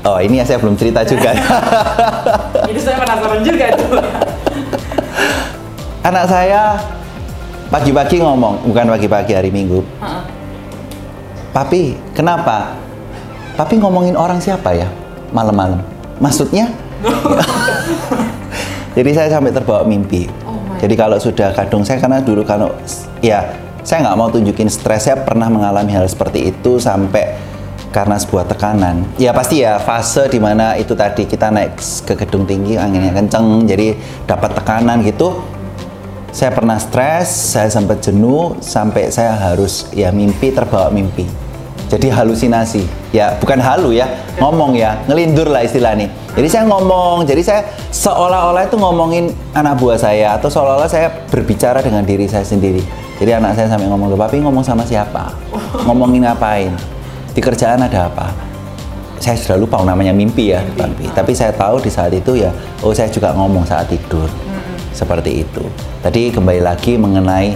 oh 0.04 0.20
ini 0.20 0.38
ya 0.38 0.44
saya 0.44 0.60
belum 0.60 0.76
cerita 0.76 1.00
juga 1.08 1.32
Jadi 2.68 2.80
saya 2.84 3.00
penasaran 3.00 3.40
juga 3.40 3.66
tuh. 3.80 4.04
anak 6.04 6.24
saya 6.28 6.76
pagi-pagi 7.72 8.20
ngomong 8.20 8.68
bukan 8.68 8.92
pagi-pagi 8.92 9.32
hari 9.32 9.48
minggu. 9.48 9.80
Papi, 11.56 11.96
kenapa? 12.12 12.76
Papi 13.56 13.80
ngomongin 13.80 14.12
orang 14.12 14.36
siapa 14.36 14.76
ya? 14.76 14.90
Malam-malam. 15.32 15.93
Maksudnya? 16.18 16.70
Jadi 18.96 19.10
saya 19.10 19.28
sampai 19.30 19.50
terbawa 19.50 19.82
mimpi. 19.82 20.30
Oh 20.46 20.54
Jadi 20.78 20.94
kalau 20.94 21.18
sudah 21.18 21.50
kadung 21.50 21.82
saya 21.82 21.98
karena 21.98 22.22
dulu 22.22 22.46
kalau 22.46 22.70
ya 23.18 23.42
saya 23.82 24.06
nggak 24.06 24.18
mau 24.18 24.28
tunjukin 24.30 24.70
stres. 24.70 25.10
Saya 25.10 25.22
pernah 25.22 25.50
mengalami 25.50 25.90
hal 25.90 26.06
seperti 26.06 26.54
itu 26.54 26.78
sampai 26.78 27.34
karena 27.90 28.18
sebuah 28.18 28.46
tekanan. 28.50 29.06
Ya 29.18 29.30
pasti 29.34 29.62
ya 29.62 29.78
fase 29.78 30.26
di 30.30 30.38
mana 30.42 30.74
itu 30.78 30.94
tadi 30.94 31.26
kita 31.26 31.50
naik 31.50 31.78
ke 32.06 32.14
gedung 32.18 32.46
tinggi 32.46 32.74
anginnya 32.74 33.14
kenceng, 33.14 33.66
jadi 33.70 33.94
dapat 34.26 34.58
tekanan 34.58 35.02
gitu 35.06 35.54
saya 36.34 36.50
pernah 36.50 36.74
stres, 36.82 37.54
saya 37.54 37.70
sempat 37.70 38.02
jenuh, 38.02 38.58
sampai 38.58 39.06
saya 39.14 39.38
harus 39.38 39.86
ya 39.94 40.10
mimpi 40.10 40.50
terbawa 40.50 40.90
mimpi. 40.90 41.30
Jadi 41.84 42.08
halusinasi, 42.08 42.82
ya 43.12 43.36
bukan 43.38 43.60
halu 43.60 43.92
ya, 43.92 44.08
ngomong 44.40 44.72
ya, 44.74 44.96
ngelindur 45.04 45.52
lah 45.52 45.62
istilahnya. 45.62 46.08
Jadi 46.34 46.48
saya 46.48 46.64
ngomong, 46.66 47.22
jadi 47.28 47.42
saya 47.44 47.60
seolah-olah 47.92 48.66
itu 48.66 48.74
ngomongin 48.80 49.30
anak 49.52 49.78
buah 49.78 50.00
saya 50.00 50.34
atau 50.34 50.48
seolah-olah 50.50 50.90
saya 50.90 51.12
berbicara 51.28 51.84
dengan 51.84 52.02
diri 52.02 52.24
saya 52.26 52.42
sendiri. 52.42 52.80
Jadi 53.20 53.30
anak 53.30 53.54
saya 53.54 53.70
sampai 53.70 53.86
ngomong 53.86 54.10
ke 54.10 54.16
papi 54.18 54.36
ngomong 54.42 54.64
sama 54.66 54.82
siapa, 54.82 55.30
ngomongin 55.86 56.26
ngapain, 56.26 56.72
di 57.30 57.40
kerjaan 57.44 57.84
ada 57.84 58.10
apa. 58.10 58.32
Saya 59.22 59.38
sudah 59.38 59.56
lupa 59.60 59.78
namanya 59.84 60.10
mimpi 60.10 60.50
ya, 60.50 60.64
tapi 60.74 61.06
tapi 61.14 61.32
saya 61.36 61.54
tahu 61.54 61.78
di 61.78 61.92
saat 61.92 62.10
itu 62.10 62.34
ya, 62.34 62.50
oh 62.82 62.90
saya 62.90 63.06
juga 63.12 63.30
ngomong 63.36 63.62
saat 63.62 63.86
tidur 63.86 64.26
seperti 64.90 65.46
itu. 65.46 65.62
Tadi 66.02 66.34
kembali 66.34 66.60
lagi 66.64 66.98
mengenai 66.98 67.54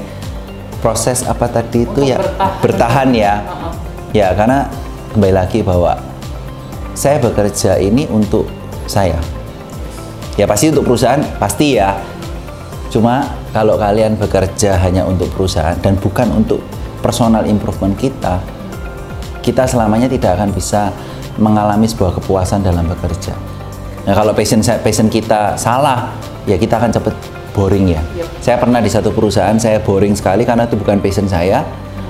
proses 0.78 1.26
apa 1.26 1.50
tadi 1.50 1.82
itu 1.82 2.06
Untuk 2.06 2.10
ya 2.10 2.18
bertahan. 2.22 2.60
bertahan 2.62 3.08
ya. 3.10 3.34
Ya 4.16 4.32
karena 4.32 4.64
kembali 5.12 5.34
lagi 5.36 5.60
bahwa 5.60 6.00
saya 6.96 7.20
bekerja 7.20 7.76
ini 7.76 8.08
untuk 8.08 8.48
saya. 8.88 9.20
Ya 10.40 10.48
pasti 10.48 10.72
untuk 10.72 10.88
perusahaan 10.88 11.20
pasti 11.36 11.76
ya. 11.76 11.98
Cuma 12.88 13.28
kalau 13.52 13.76
kalian 13.76 14.16
bekerja 14.16 14.80
hanya 14.80 15.04
untuk 15.04 15.28
perusahaan 15.36 15.76
dan 15.84 16.00
bukan 16.00 16.32
untuk 16.32 16.64
personal 17.04 17.44
improvement 17.44 17.92
kita, 18.00 18.40
kita 19.44 19.68
selamanya 19.68 20.08
tidak 20.08 20.40
akan 20.40 20.50
bisa 20.56 20.88
mengalami 21.36 21.84
sebuah 21.84 22.16
kepuasan 22.16 22.64
dalam 22.64 22.88
bekerja. 22.88 23.36
Nah, 24.08 24.16
kalau 24.16 24.32
passion 24.32 24.64
passion 24.64 25.12
kita 25.12 25.54
salah, 25.60 26.16
ya 26.48 26.56
kita 26.56 26.80
akan 26.80 26.90
cepet 26.96 27.14
boring 27.52 27.92
ya. 27.92 28.02
Yep. 28.16 28.28
Saya 28.40 28.56
pernah 28.56 28.80
di 28.80 28.88
satu 28.88 29.12
perusahaan 29.12 29.56
saya 29.60 29.84
boring 29.84 30.16
sekali 30.16 30.48
karena 30.48 30.64
itu 30.64 30.80
bukan 30.80 30.96
passion 31.04 31.28
saya. 31.28 31.60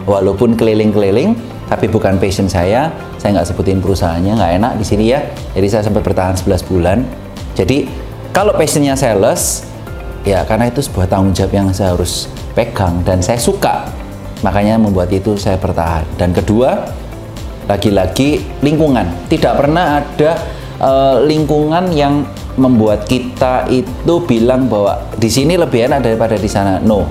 Walaupun 0.08 0.56
keliling-keliling, 0.56 1.36
tapi 1.68 1.86
bukan 1.86 2.16
passion 2.16 2.48
saya. 2.48 2.90
Saya 3.20 3.38
nggak 3.38 3.48
sebutin 3.52 3.78
perusahaannya, 3.84 4.32
nggak 4.40 4.52
enak 4.58 4.72
di 4.80 4.84
sini 4.84 5.04
ya. 5.12 5.20
Jadi 5.52 5.66
saya 5.68 5.82
sempat 5.84 6.02
bertahan 6.02 6.34
11 6.34 6.64
bulan. 6.64 7.04
Jadi 7.52 7.84
kalau 8.32 8.56
passionnya 8.56 8.96
sales, 8.96 9.68
ya 10.24 10.42
karena 10.48 10.72
itu 10.72 10.80
sebuah 10.80 11.06
tanggung 11.06 11.36
jawab 11.36 11.52
yang 11.52 11.68
saya 11.76 11.92
harus 11.92 12.26
pegang 12.56 13.04
dan 13.04 13.20
saya 13.20 13.36
suka. 13.36 13.84
Makanya 14.40 14.80
membuat 14.80 15.12
itu 15.12 15.36
saya 15.36 15.60
bertahan. 15.60 16.08
Dan 16.16 16.32
kedua, 16.32 16.88
lagi-lagi 17.68 18.40
lingkungan. 18.64 19.28
Tidak 19.28 19.52
pernah 19.58 20.00
ada 20.00 20.32
eh, 20.80 21.16
lingkungan 21.28 21.92
yang 21.92 22.24
membuat 22.58 23.06
kita 23.06 23.70
itu 23.70 24.14
bilang 24.26 24.66
bahwa 24.66 24.98
di 25.14 25.30
sini 25.30 25.54
lebih 25.54 25.90
enak 25.90 26.00
daripada 26.02 26.34
di 26.34 26.50
sana. 26.50 26.78
No, 26.82 27.06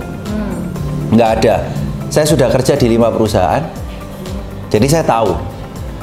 nggak 1.12 1.30
ada. 1.40 1.56
Saya 2.08 2.24
sudah 2.24 2.48
kerja 2.48 2.80
di 2.80 2.88
lima 2.88 3.12
perusahaan, 3.12 3.64
jadi 4.68 4.88
saya 4.88 5.04
tahu. 5.08 5.32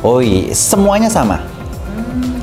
Oh 0.04 0.20
iya, 0.20 0.52
semuanya 0.52 1.08
sama. 1.08 1.40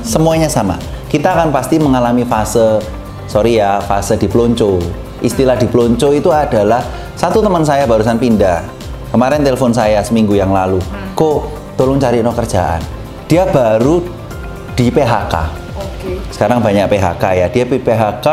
Semuanya 0.02 0.50
sama. 0.50 0.78
Kita 1.10 1.34
akan 1.34 1.54
pasti 1.54 1.78
mengalami 1.78 2.26
fase, 2.26 2.82
sorry 3.30 3.58
ya, 3.58 3.78
fase 3.82 4.18
di 4.18 4.26
pelonco. 4.26 4.82
Istilah 5.22 5.54
di 5.54 5.70
pelonco 5.70 6.10
itu 6.10 6.30
adalah 6.34 6.82
satu 7.14 7.38
teman 7.38 7.62
saya 7.62 7.86
barusan 7.86 8.18
pindah. 8.18 8.66
Kemarin 9.14 9.44
telepon 9.44 9.70
saya 9.70 10.00
seminggu 10.02 10.34
yang 10.34 10.50
lalu. 10.50 10.80
Kok 11.14 11.38
tolong 11.76 12.00
cari 12.00 12.24
no 12.24 12.32
kerjaan. 12.32 12.80
Dia 13.28 13.46
baru 13.46 14.02
di 14.72 14.88
PHK. 14.88 15.34
Oke. 15.76 16.18
Sekarang 16.32 16.64
banyak 16.64 16.88
PHK 16.88 17.24
ya. 17.38 17.46
Dia 17.52 17.64
PHK 17.68 18.26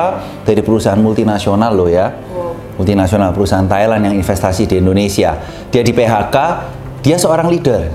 dari 0.47 0.61
perusahaan 0.63 0.97
multinasional 0.97 1.75
loh 1.75 1.91
ya. 1.91 2.15
Wow. 2.31 2.55
Multinasional 2.79 3.35
perusahaan 3.35 3.67
Thailand 3.67 4.07
yang 4.07 4.15
investasi 4.15 4.65
di 4.71 4.79
Indonesia. 4.79 5.35
Dia 5.67 5.83
di 5.83 5.91
PHK, 5.91 6.37
dia 6.99 7.15
seorang 7.15 7.47
leader. 7.47 7.87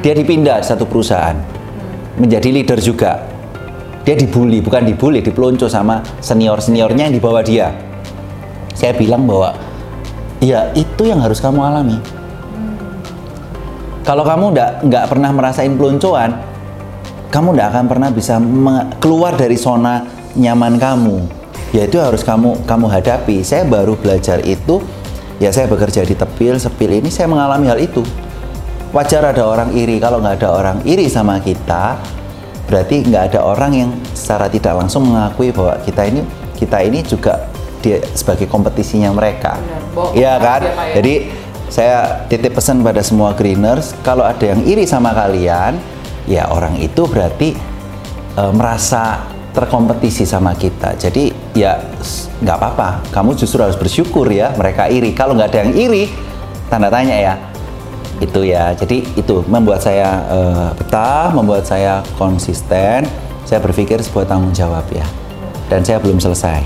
Dia 0.00 0.16
dipindah 0.16 0.64
satu 0.64 0.88
perusahaan. 0.88 1.36
Menjadi 2.16 2.48
leader 2.48 2.78
juga. 2.80 3.20
Dia 4.06 4.14
dibully, 4.16 4.62
bukan 4.62 4.86
dibully, 4.86 5.20
dipelonco 5.20 5.66
sama 5.66 6.00
senior-seniornya 6.22 7.10
yang 7.10 7.14
di 7.14 7.20
bawah 7.20 7.42
dia. 7.42 7.74
Saya 8.72 8.94
bilang 8.94 9.26
bahwa 9.26 9.52
ya 10.40 10.70
itu 10.72 11.10
yang 11.10 11.20
harus 11.20 11.42
kamu 11.42 11.58
alami. 11.58 11.98
Kalau 14.06 14.22
kamu 14.22 14.54
nggak 14.54 14.70
nggak 14.86 15.04
pernah 15.10 15.30
merasain 15.34 15.74
peloncoan, 15.74 16.30
kamu 17.34 17.48
nggak 17.58 17.68
akan 17.74 17.84
pernah 17.90 18.08
bisa 18.14 18.38
keluar 19.02 19.34
dari 19.34 19.58
zona 19.58 20.06
nyaman 20.38 20.78
kamu. 20.78 21.26
Ya 21.74 21.90
itu 21.90 21.98
harus 21.98 22.22
kamu 22.22 22.62
kamu 22.62 22.86
hadapi. 22.86 23.42
Saya 23.42 23.66
baru 23.66 23.98
belajar 23.98 24.38
itu, 24.46 24.78
ya 25.42 25.50
saya 25.50 25.66
bekerja 25.66 26.06
di 26.06 26.14
tepil, 26.14 26.62
sepil 26.62 26.94
ini 26.94 27.10
saya 27.10 27.26
mengalami 27.26 27.66
hal 27.66 27.82
itu. 27.82 28.06
Wajar 28.96 29.28
ada 29.28 29.44
orang 29.44 29.76
iri. 29.76 30.00
Kalau 30.00 30.24
nggak 30.24 30.40
ada 30.40 30.48
orang 30.56 30.80
iri 30.88 31.04
sama 31.12 31.36
kita, 31.36 32.00
berarti 32.64 33.04
nggak 33.04 33.28
ada 33.28 33.44
orang 33.44 33.72
yang 33.76 33.90
secara 34.16 34.48
tidak 34.48 34.72
langsung 34.72 35.04
mengakui 35.12 35.52
bahwa 35.52 35.76
kita 35.84 36.08
ini 36.08 36.24
kita 36.56 36.80
ini 36.80 37.04
juga 37.04 37.44
dia 37.84 38.00
sebagai 38.16 38.48
kompetisinya 38.48 39.12
mereka. 39.12 39.60
Iya 40.16 40.40
kan? 40.40 40.64
ya, 40.64 40.72
ya. 40.72 40.94
Jadi 40.96 41.14
saya 41.68 42.24
titip 42.24 42.56
pesan 42.56 42.80
pada 42.80 43.04
semua 43.04 43.36
greeners, 43.36 43.92
kalau 44.00 44.24
ada 44.24 44.40
yang 44.40 44.64
iri 44.64 44.88
sama 44.88 45.12
kalian, 45.12 45.76
ya 46.24 46.48
orang 46.48 46.80
itu 46.80 47.04
berarti 47.04 47.52
eh, 48.32 48.52
merasa 48.56 49.28
terkompetisi 49.52 50.24
sama 50.24 50.56
kita. 50.56 50.96
Jadi 50.96 51.36
ya 51.52 51.76
nggak 52.40 52.56
apa-apa, 52.56 53.12
kamu 53.12 53.36
justru 53.36 53.60
harus 53.60 53.76
bersyukur 53.76 54.24
ya 54.32 54.56
mereka 54.56 54.88
iri. 54.88 55.12
Kalau 55.12 55.36
nggak 55.36 55.52
ada 55.52 55.58
yang 55.68 55.76
iri, 55.76 56.08
tanda 56.72 56.88
tanya 56.88 57.12
ya. 57.12 57.55
Itu 58.18 58.40
ya. 58.42 58.72
Jadi 58.72 59.04
itu 59.16 59.44
membuat 59.46 59.84
saya 59.84 60.24
eh, 60.28 60.68
betah, 60.76 61.32
membuat 61.32 61.68
saya 61.68 62.00
konsisten. 62.16 63.04
Saya 63.46 63.62
berpikir 63.62 64.02
sebuah 64.02 64.26
tanggung 64.26 64.50
jawab 64.50 64.82
ya. 64.90 65.06
Dan 65.70 65.86
saya 65.86 66.02
belum 66.02 66.18
selesai. 66.18 66.62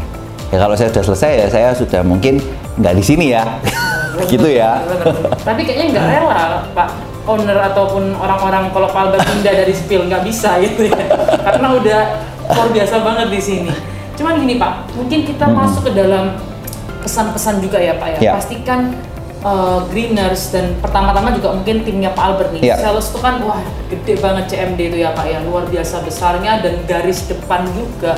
Ya 0.50 0.58
kalau 0.58 0.74
saya 0.74 0.90
sudah 0.90 1.04
selesai 1.12 1.30
ya 1.30 1.46
saya 1.46 1.68
sudah 1.76 2.02
mungkin 2.02 2.42
nggak 2.80 2.94
di 2.96 3.04
sini 3.04 3.26
ya. 3.34 3.44
gitu 4.32 4.48
ya. 4.48 4.80
Tapi 5.44 5.60
kayaknya 5.64 5.86
nggak 5.96 6.06
rela 6.06 6.42
Pak 6.74 6.88
owner 7.28 7.58
ataupun 7.62 8.16
orang-orang 8.16 8.72
kalau 8.74 8.88
Albert 8.90 9.22
pindah 9.22 9.54
dari 9.54 9.74
spill 9.76 10.08
nggak 10.08 10.24
bisa 10.26 10.58
gitu 10.64 10.88
ya. 10.88 11.02
Karena 11.46 11.68
udah 11.76 12.00
luar 12.50 12.68
biasa 12.74 12.94
banget 13.04 13.28
di 13.30 13.40
sini. 13.40 13.72
Cuman 14.18 14.36
gini 14.42 14.60
Pak, 14.60 14.92
mungkin 14.98 15.24
kita 15.24 15.46
masuk 15.48 15.88
ke 15.88 15.92
dalam 15.96 16.36
pesan-pesan 17.00 17.64
juga 17.64 17.78
ya 17.80 17.96
Pak 17.96 18.08
ya. 18.16 18.18
Ya. 18.20 18.32
Pastikan 18.36 18.92
uh, 19.44 19.80
Greeners 19.88 20.52
dan 20.52 20.76
pertama-tama 20.80 21.32
juga 21.34 21.52
mungkin 21.56 21.82
timnya 21.84 22.12
Pak 22.12 22.24
Albert 22.24 22.50
nih. 22.56 22.62
Ya. 22.72 22.76
Sales 22.80 23.08
itu 23.10 23.18
kan 23.20 23.40
wah 23.44 23.60
gede 23.88 24.14
banget 24.20 24.44
CMD 24.52 24.80
itu 24.92 24.98
ya 25.00 25.10
Pak 25.12 25.26
ya, 25.28 25.38
luar 25.44 25.64
biasa 25.68 26.04
besarnya 26.04 26.60
dan 26.64 26.84
garis 26.84 27.26
depan 27.28 27.66
juga. 27.72 28.16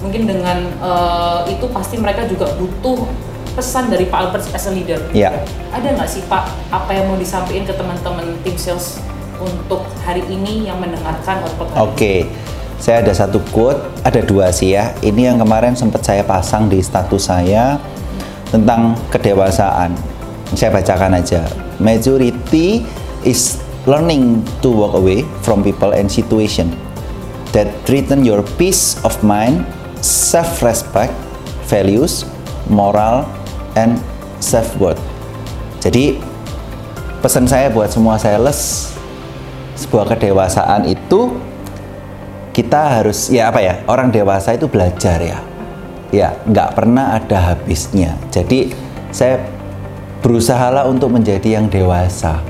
Mungkin 0.00 0.24
dengan 0.24 0.64
uh, 0.80 1.44
itu 1.44 1.68
pasti 1.68 2.00
mereka 2.00 2.24
juga 2.24 2.48
butuh 2.56 3.04
pesan 3.52 3.90
dari 3.90 4.06
Pak 4.06 4.18
Albert 4.18 4.44
as 4.54 4.64
a 4.66 4.72
leader. 4.72 5.00
Ya. 5.12 5.34
Ada 5.74 5.92
nggak 5.98 6.08
sih 6.08 6.22
Pak 6.24 6.72
apa 6.72 6.90
yang 6.94 7.10
mau 7.10 7.18
disampaikan 7.18 7.66
ke 7.66 7.74
teman-teman 7.74 8.26
tim 8.46 8.56
sales 8.56 9.02
untuk 9.40 9.84
hari 10.04 10.20
ini 10.28 10.68
yang 10.68 10.76
mendengarkan 10.76 11.40
Oke, 11.80 12.28
saya 12.76 13.00
ada 13.00 13.12
satu 13.16 13.40
quote, 13.52 13.80
ada 14.04 14.20
dua 14.20 14.52
sih 14.52 14.76
ya. 14.76 14.92
Ini 15.00 15.32
yang 15.32 15.40
kemarin 15.40 15.72
sempat 15.72 16.04
saya 16.04 16.20
pasang 16.20 16.68
di 16.68 16.80
status 16.84 17.32
saya 17.32 17.80
tentang 18.52 18.96
kedewasaan. 19.08 20.19
Saya 20.54 20.74
bacakan 20.74 21.14
aja. 21.14 21.46
Majority 21.78 22.82
is 23.22 23.62
learning 23.86 24.42
to 24.60 24.68
walk 24.68 24.98
away 24.98 25.22
from 25.46 25.62
people 25.62 25.94
and 25.94 26.10
situation 26.10 26.74
that 27.54 27.70
threaten 27.86 28.26
your 28.26 28.42
peace 28.58 28.98
of 29.06 29.14
mind, 29.22 29.62
self-respect, 30.02 31.14
values, 31.70 32.26
moral, 32.66 33.26
and 33.78 33.98
self-worth. 34.42 34.98
Jadi 35.80 36.18
pesan 37.20 37.46
saya 37.46 37.68
buat 37.68 37.92
semua 37.92 38.16
sales 38.16 38.90
sebuah 39.76 40.12
kedewasaan 40.16 40.88
itu 40.88 41.36
kita 42.52 43.00
harus 43.00 43.32
ya 43.32 43.48
apa 43.48 43.60
ya 43.62 43.80
orang 43.88 44.12
dewasa 44.12 44.56
itu 44.56 44.66
belajar 44.68 45.20
ya 45.20 45.38
ya 46.10 46.28
nggak 46.44 46.74
pernah 46.74 47.16
ada 47.16 47.54
habisnya 47.54 48.18
jadi 48.34 48.74
saya 49.14 49.38
berusahalah 50.20 50.84
untuk 50.88 51.12
menjadi 51.12 51.60
yang 51.60 51.66
dewasa. 51.72 52.40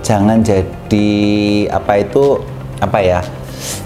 Jangan 0.00 0.40
jadi 0.40 1.08
apa 1.68 2.00
itu 2.00 2.40
apa 2.80 2.98
ya 3.00 3.20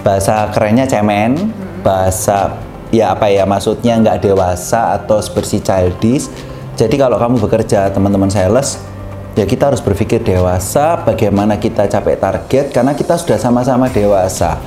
bahasa 0.02 0.50
kerennya 0.50 0.86
cemen 0.86 1.50
bahasa 1.80 2.58
ya 2.90 3.14
apa 3.14 3.30
ya 3.30 3.46
maksudnya 3.46 3.98
nggak 3.98 4.30
dewasa 4.30 4.98
atau 4.98 5.18
bersih 5.34 5.62
childish. 5.62 6.30
Jadi 6.78 6.96
kalau 6.96 7.20
kamu 7.20 7.36
bekerja 7.42 7.90
teman-teman 7.92 8.30
sales 8.30 8.80
ya 9.34 9.44
kita 9.44 9.74
harus 9.74 9.82
berpikir 9.82 10.22
dewasa 10.22 11.02
bagaimana 11.02 11.58
kita 11.58 11.86
capai 11.90 12.16
target 12.16 12.72
karena 12.72 12.94
kita 12.94 13.18
sudah 13.18 13.38
sama-sama 13.40 13.90
dewasa. 13.90 14.60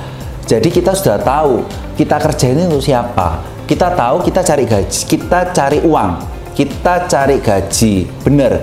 Jadi 0.44 0.68
kita 0.68 0.92
sudah 0.92 1.16
tahu 1.22 1.64
kita 1.96 2.20
kerja 2.20 2.52
ini 2.52 2.68
untuk 2.68 2.84
siapa. 2.84 3.40
Kita 3.64 3.96
tahu 3.96 4.20
kita 4.20 4.44
cari 4.44 4.68
gaji 4.68 5.00
kita 5.08 5.56
cari 5.56 5.80
uang 5.80 6.33
kita 6.54 7.10
cari 7.10 7.42
gaji 7.42 8.06
bener. 8.22 8.62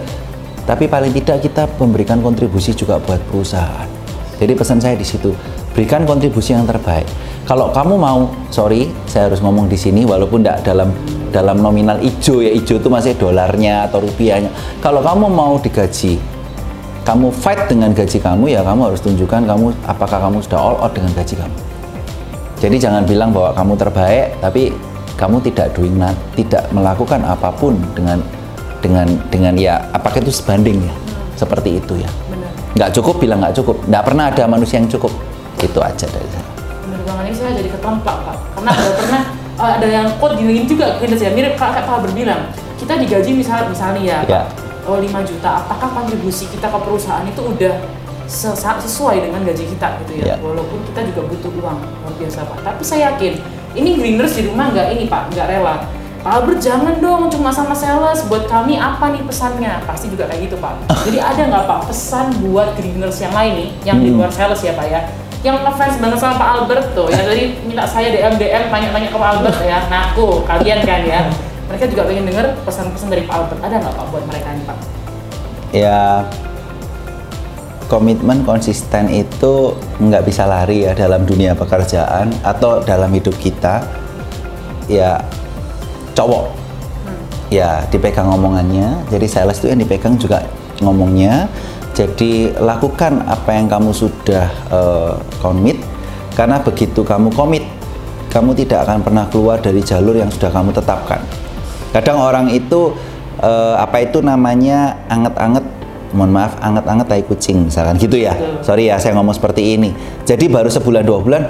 Tapi 0.64 0.88
paling 0.88 1.12
tidak 1.12 1.44
kita 1.44 1.68
memberikan 1.76 2.24
kontribusi 2.24 2.72
juga 2.72 2.98
buat 3.04 3.20
perusahaan. 3.28 3.90
Jadi 4.40 4.54
pesan 4.56 4.80
saya 4.80 4.96
di 4.96 5.04
situ 5.04 5.36
berikan 5.76 6.08
kontribusi 6.08 6.56
yang 6.56 6.64
terbaik. 6.64 7.06
Kalau 7.46 7.70
kamu 7.76 8.00
mau 8.00 8.32
sorry 8.50 8.88
saya 9.06 9.28
harus 9.28 9.44
ngomong 9.44 9.68
di 9.68 9.76
sini 9.76 10.08
walaupun 10.08 10.42
tidak 10.42 10.64
dalam 10.64 10.90
dalam 11.36 11.60
nominal 11.60 12.00
ijo 12.00 12.40
ya 12.40 12.52
ijo 12.52 12.80
itu 12.80 12.88
masih 12.88 13.20
dolarnya 13.20 13.92
atau 13.92 14.00
rupiahnya. 14.00 14.50
Kalau 14.80 15.04
kamu 15.04 15.28
mau 15.28 15.60
digaji 15.60 16.16
kamu 17.02 17.34
fight 17.34 17.66
dengan 17.66 17.92
gaji 17.98 18.22
kamu 18.22 18.46
ya 18.54 18.62
kamu 18.62 18.94
harus 18.94 19.02
tunjukkan 19.02 19.42
kamu 19.50 19.74
apakah 19.90 20.22
kamu 20.22 20.38
sudah 20.46 20.60
all 20.62 20.78
out 20.80 20.94
dengan 20.94 21.12
gaji 21.18 21.36
kamu. 21.36 21.58
Jadi 22.62 22.76
jangan 22.78 23.04
bilang 23.10 23.34
bahwa 23.34 23.58
kamu 23.58 23.74
terbaik 23.74 24.38
tapi 24.38 24.70
kamu 25.16 25.42
tidak 25.44 25.74
doing 25.74 25.96
not, 25.96 26.16
tidak 26.34 26.66
melakukan 26.72 27.22
apa 27.24 27.52
pun 27.54 27.78
dengan 27.94 28.20
dengan 28.82 29.08
dengan 29.30 29.54
ya 29.56 29.78
apakah 29.94 30.20
itu 30.20 30.34
sebanding 30.34 30.82
ya? 30.82 30.94
Seperti 31.38 31.78
itu 31.82 31.98
ya. 31.98 32.10
Benar. 32.30 32.52
nggak 32.78 32.90
cukup 32.98 33.16
bilang 33.18 33.40
nggak 33.42 33.56
cukup. 33.58 33.78
Nggak 33.86 34.04
pernah 34.06 34.26
ada 34.30 34.44
manusia 34.46 34.78
yang 34.82 34.90
cukup. 34.90 35.14
Itu 35.62 35.78
aja 35.82 36.06
dari 36.10 36.30
saya. 36.30 36.46
Banget 37.02 37.24
ini 37.30 37.36
saya 37.38 37.52
jadi 37.58 37.70
ketemplak 37.70 38.18
pak. 38.26 38.38
Karena 38.58 38.72
ada 38.74 38.92
pernah 38.94 39.22
uh, 39.58 39.72
ada 39.78 39.88
yang 39.90 40.08
quote 40.18 40.38
gini 40.38 40.66
juga 40.66 40.98
kita 40.98 41.14
sih 41.18 41.30
mirip 41.34 41.54
kayak 41.58 41.86
Pak 41.86 41.94
Albert 42.02 42.14
bilang 42.14 42.42
kita 42.78 42.98
digaji 42.98 43.32
misal 43.38 43.70
misalnya 43.70 44.02
ya, 44.02 44.18
Ya. 44.26 44.42
Pak, 44.50 44.90
oh 44.90 44.98
5 44.98 45.06
juta 45.30 45.50
apakah 45.62 45.90
kontribusi 45.94 46.50
kita 46.50 46.66
ke 46.66 46.78
perusahaan 46.82 47.26
itu 47.26 47.42
udah 47.42 47.74
ses- 48.26 48.58
sesuai 48.58 49.22
dengan 49.30 49.46
gaji 49.46 49.66
kita? 49.70 49.88
Gitu 50.06 50.26
ya. 50.26 50.34
Ya. 50.34 50.36
walaupun 50.42 50.82
kita 50.90 51.06
juga 51.14 51.22
butuh 51.30 51.52
uang 51.62 51.78
luar 51.78 52.14
biasa 52.18 52.40
pak. 52.46 52.58
Tapi 52.66 52.82
saya 52.82 53.14
yakin 53.14 53.34
ini 53.74 53.96
greeners 53.96 54.34
di 54.34 54.46
rumah 54.46 54.70
nggak? 54.70 54.88
Ini 54.92 55.04
pak 55.06 55.32
nggak 55.32 55.48
rela. 55.48 55.76
Pak 56.22 56.32
Albert 56.38 56.62
jangan 56.62 57.02
dong 57.02 57.28
cuma 57.28 57.50
sama 57.50 57.74
sales. 57.74 58.22
Buat 58.26 58.46
kami 58.46 58.78
apa 58.78 59.10
nih 59.10 59.26
pesannya? 59.26 59.82
Pasti 59.84 60.06
juga 60.08 60.30
kayak 60.30 60.46
gitu 60.46 60.56
pak. 60.58 60.78
Jadi 61.04 61.18
ada 61.18 61.42
nggak 61.50 61.64
pak 61.66 61.80
pesan 61.90 62.30
buat 62.40 62.78
greeners 62.78 63.18
yang 63.18 63.34
lain 63.34 63.54
nih 63.58 63.70
yang 63.84 63.98
di 63.98 64.14
Hmm. 64.14 64.22
luar 64.22 64.30
sales 64.30 64.62
ya 64.62 64.74
pak 64.74 64.86
ya? 64.86 65.02
Yang 65.42 65.66
ngefans 65.66 65.98
banget 65.98 66.20
sama 66.22 66.38
Pak 66.38 66.50
Albert 66.54 66.86
tuh. 66.94 67.10
Yang 67.10 67.26
tadi 67.26 67.44
minta 67.66 67.82
saya 67.82 68.14
DM 68.14 68.38
DM 68.38 68.70
tanya-tanya 68.70 69.10
ke 69.10 69.18
Pak 69.18 69.30
Albert 69.34 69.58
ya. 69.66 69.80
Nah 69.90 70.14
aku 70.14 70.46
kalian 70.46 70.86
kan 70.86 71.02
ya. 71.02 71.26
Mereka 71.66 71.90
juga 71.90 72.06
pengen 72.06 72.30
denger 72.30 72.46
pesan-pesan 72.62 73.10
dari 73.10 73.26
Pak 73.26 73.34
Albert. 73.34 73.60
Ada 73.66 73.82
nggak 73.82 73.94
pak 73.96 74.06
buat 74.14 74.24
mereka 74.30 74.54
nih 74.54 74.66
pak? 74.70 74.78
Ya 75.74 76.28
komitmen 77.92 78.48
konsisten 78.48 79.12
itu 79.12 79.76
nggak 80.00 80.24
bisa 80.24 80.48
lari 80.48 80.88
ya 80.88 80.96
dalam 80.96 81.28
dunia 81.28 81.52
pekerjaan 81.52 82.32
atau 82.40 82.80
dalam 82.80 83.12
hidup 83.12 83.36
kita 83.36 83.84
ya 84.88 85.20
cowok. 86.16 86.56
Ya 87.52 87.84
dipegang 87.92 88.32
omongannya. 88.32 89.04
Jadi 89.12 89.28
sales 89.28 89.60
itu 89.60 89.68
yang 89.68 89.84
dipegang 89.84 90.16
juga 90.16 90.48
ngomongnya. 90.80 91.52
Jadi 91.92 92.56
lakukan 92.56 93.28
apa 93.28 93.60
yang 93.60 93.68
kamu 93.68 93.92
sudah 93.92 94.48
eh, 94.72 95.14
komit. 95.44 95.76
Karena 96.32 96.64
begitu 96.64 97.04
kamu 97.04 97.36
komit 97.36 97.68
kamu 98.32 98.56
tidak 98.56 98.88
akan 98.88 99.04
pernah 99.04 99.28
keluar 99.28 99.60
dari 99.60 99.84
jalur 99.84 100.16
yang 100.16 100.32
sudah 100.32 100.48
kamu 100.48 100.72
tetapkan. 100.72 101.20
Kadang 101.92 102.24
orang 102.24 102.48
itu 102.56 102.96
eh, 103.44 103.76
apa 103.76 104.00
itu 104.00 104.24
namanya 104.24 104.96
anget-anget 105.12 105.81
mohon 106.12 106.32
maaf 106.36 106.60
anget-anget 106.60 107.08
tai 107.08 107.24
kucing 107.24 107.68
misalkan 107.68 107.96
gitu 107.96 108.20
ya 108.20 108.36
Betul. 108.36 108.64
sorry 108.64 108.84
ya 108.92 109.00
saya 109.00 109.16
ngomong 109.16 109.36
seperti 109.36 109.80
ini 109.80 109.96
jadi 110.28 110.48
baru 110.52 110.68
sebulan 110.68 111.04
dua 111.04 111.20
bulan 111.24 111.44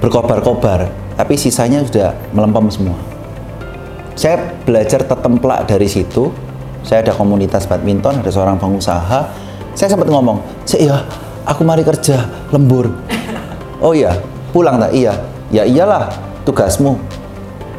berkobar-kobar, 0.00 0.88
tapi 1.14 1.36
sisanya 1.36 1.84
sudah 1.84 2.16
melempem 2.32 2.72
semua. 2.72 2.96
Saya 4.16 4.56
belajar 4.64 5.04
tetemplak 5.04 5.68
dari 5.68 5.86
situ. 5.86 6.32
Saya 6.80 7.04
ada 7.04 7.12
komunitas 7.12 7.68
badminton, 7.68 8.24
ada 8.24 8.30
seorang 8.32 8.56
pengusaha. 8.56 9.28
Saya 9.76 9.88
sempat 9.92 10.08
ngomong, 10.08 10.40
"Sik 10.64 10.80
ya, 10.88 11.04
aku 11.44 11.60
mari 11.62 11.84
kerja 11.84 12.26
lembur." 12.50 12.88
Oh 13.80 13.96
iya, 13.96 14.12
pulang 14.52 14.76
tak? 14.76 14.92
Iya. 14.92 15.16
Ya 15.48 15.64
iyalah, 15.64 16.12
tugasmu. 16.44 17.00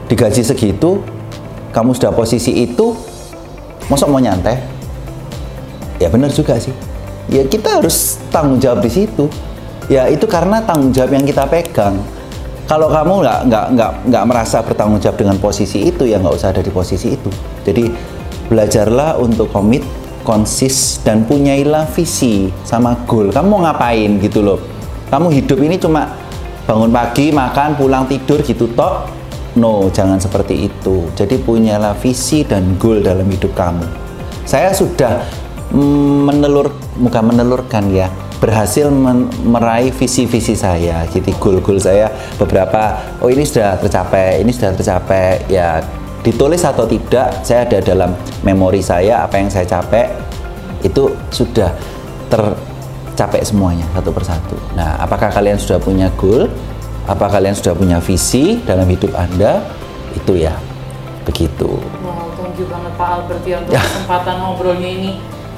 Digaji 0.09 0.41
segitu, 0.41 1.05
kamu 1.69 1.93
sudah 1.93 2.09
posisi 2.09 2.57
itu, 2.57 2.97
masa 3.85 4.09
mau 4.09 4.17
nyantai? 4.17 4.57
Ya 6.01 6.09
benar 6.09 6.33
juga 6.33 6.57
sih. 6.57 6.73
Ya 7.29 7.45
kita 7.45 7.77
harus 7.77 8.17
tanggung 8.33 8.57
jawab 8.57 8.81
di 8.81 8.89
situ. 8.89 9.29
Ya 9.85 10.09
itu 10.09 10.25
karena 10.25 10.65
tanggung 10.65 10.89
jawab 10.89 11.13
yang 11.13 11.25
kita 11.29 11.45
pegang. 11.45 12.01
Kalau 12.65 12.89
kamu 12.89 13.21
nggak 13.21 13.39
nggak 13.51 13.65
nggak 13.77 13.91
nggak 14.09 14.23
merasa 14.25 14.65
bertanggung 14.65 14.97
jawab 14.97 15.21
dengan 15.21 15.37
posisi 15.37 15.85
itu, 15.85 16.09
ya 16.09 16.17
nggak 16.17 16.33
usah 16.33 16.49
ada 16.49 16.65
di 16.65 16.73
posisi 16.73 17.13
itu. 17.13 17.29
Jadi 17.61 17.91
belajarlah 18.49 19.21
untuk 19.21 19.53
komit, 19.53 19.85
konsis 20.25 20.97
dan 21.05 21.27
punyailah 21.27 21.85
visi 21.93 22.49
sama 22.65 22.97
goal. 23.05 23.29
Kamu 23.29 23.45
mau 23.45 23.61
ngapain 23.67 24.17
gitu 24.17 24.41
loh? 24.41 24.57
Kamu 25.11 25.29
hidup 25.29 25.59
ini 25.59 25.75
cuma 25.77 26.15
bangun 26.63 26.89
pagi, 26.89 27.29
makan, 27.35 27.75
pulang 27.75 28.07
tidur 28.07 28.39
gitu 28.41 28.71
tok. 28.71 29.11
No, 29.59 29.91
jangan 29.91 30.15
seperti 30.15 30.71
itu. 30.71 31.11
Jadi 31.11 31.35
punyalah 31.43 31.91
visi 31.99 32.47
dan 32.47 32.79
goal 32.79 33.03
dalam 33.03 33.27
hidup 33.27 33.51
kamu. 33.51 33.83
Saya 34.47 34.71
sudah 34.71 35.19
menelur, 35.71 36.75
bukan 36.99 37.23
menelurkan 37.31 37.87
ya, 37.91 38.11
berhasil 38.43 38.91
men- 38.91 39.31
meraih 39.43 39.91
visi-visi 39.95 40.53
saya, 40.53 41.07
gitu 41.09 41.31
goal-goal 41.39 41.79
saya 41.79 42.11
beberapa. 42.35 42.99
Oh 43.23 43.31
ini 43.31 43.47
sudah 43.47 43.79
tercapai, 43.79 44.43
ini 44.43 44.51
sudah 44.51 44.75
tercapai. 44.75 45.47
Ya 45.47 45.79
ditulis 46.21 46.61
atau 46.61 46.85
tidak, 46.85 47.41
saya 47.41 47.65
ada 47.65 47.79
dalam 47.81 48.13
memori 48.45 48.83
saya 48.83 49.25
apa 49.25 49.41
yang 49.41 49.49
saya 49.49 49.65
capai 49.65 50.11
itu 50.85 51.13
sudah 51.33 51.73
tercapai 52.29 53.41
semuanya 53.41 53.85
satu 53.93 54.09
persatu. 54.13 54.57
Nah, 54.77 55.01
apakah 55.01 55.33
kalian 55.33 55.57
sudah 55.57 55.81
punya 55.81 56.09
goal? 56.19 56.49
Apa 57.09 57.25
kalian 57.33 57.57
sudah 57.57 57.73
punya 57.73 57.97
visi 57.97 58.61
dalam 58.61 58.85
hidup 58.85 59.09
Anda? 59.17 59.65
Itu 60.13 60.37
ya, 60.37 60.53
begitu. 61.25 61.81
Wow, 62.05 62.29
thank 62.37 62.59
you 62.61 62.69
banget 62.69 62.93
Pak 62.99 63.09
Albert 63.17 63.43
ya 63.47 63.55
untuk 63.63 63.73
Ya. 63.73 63.81
kesempatan 63.81 64.35
ngobrolnya 64.45 64.89
ini. 64.89 65.11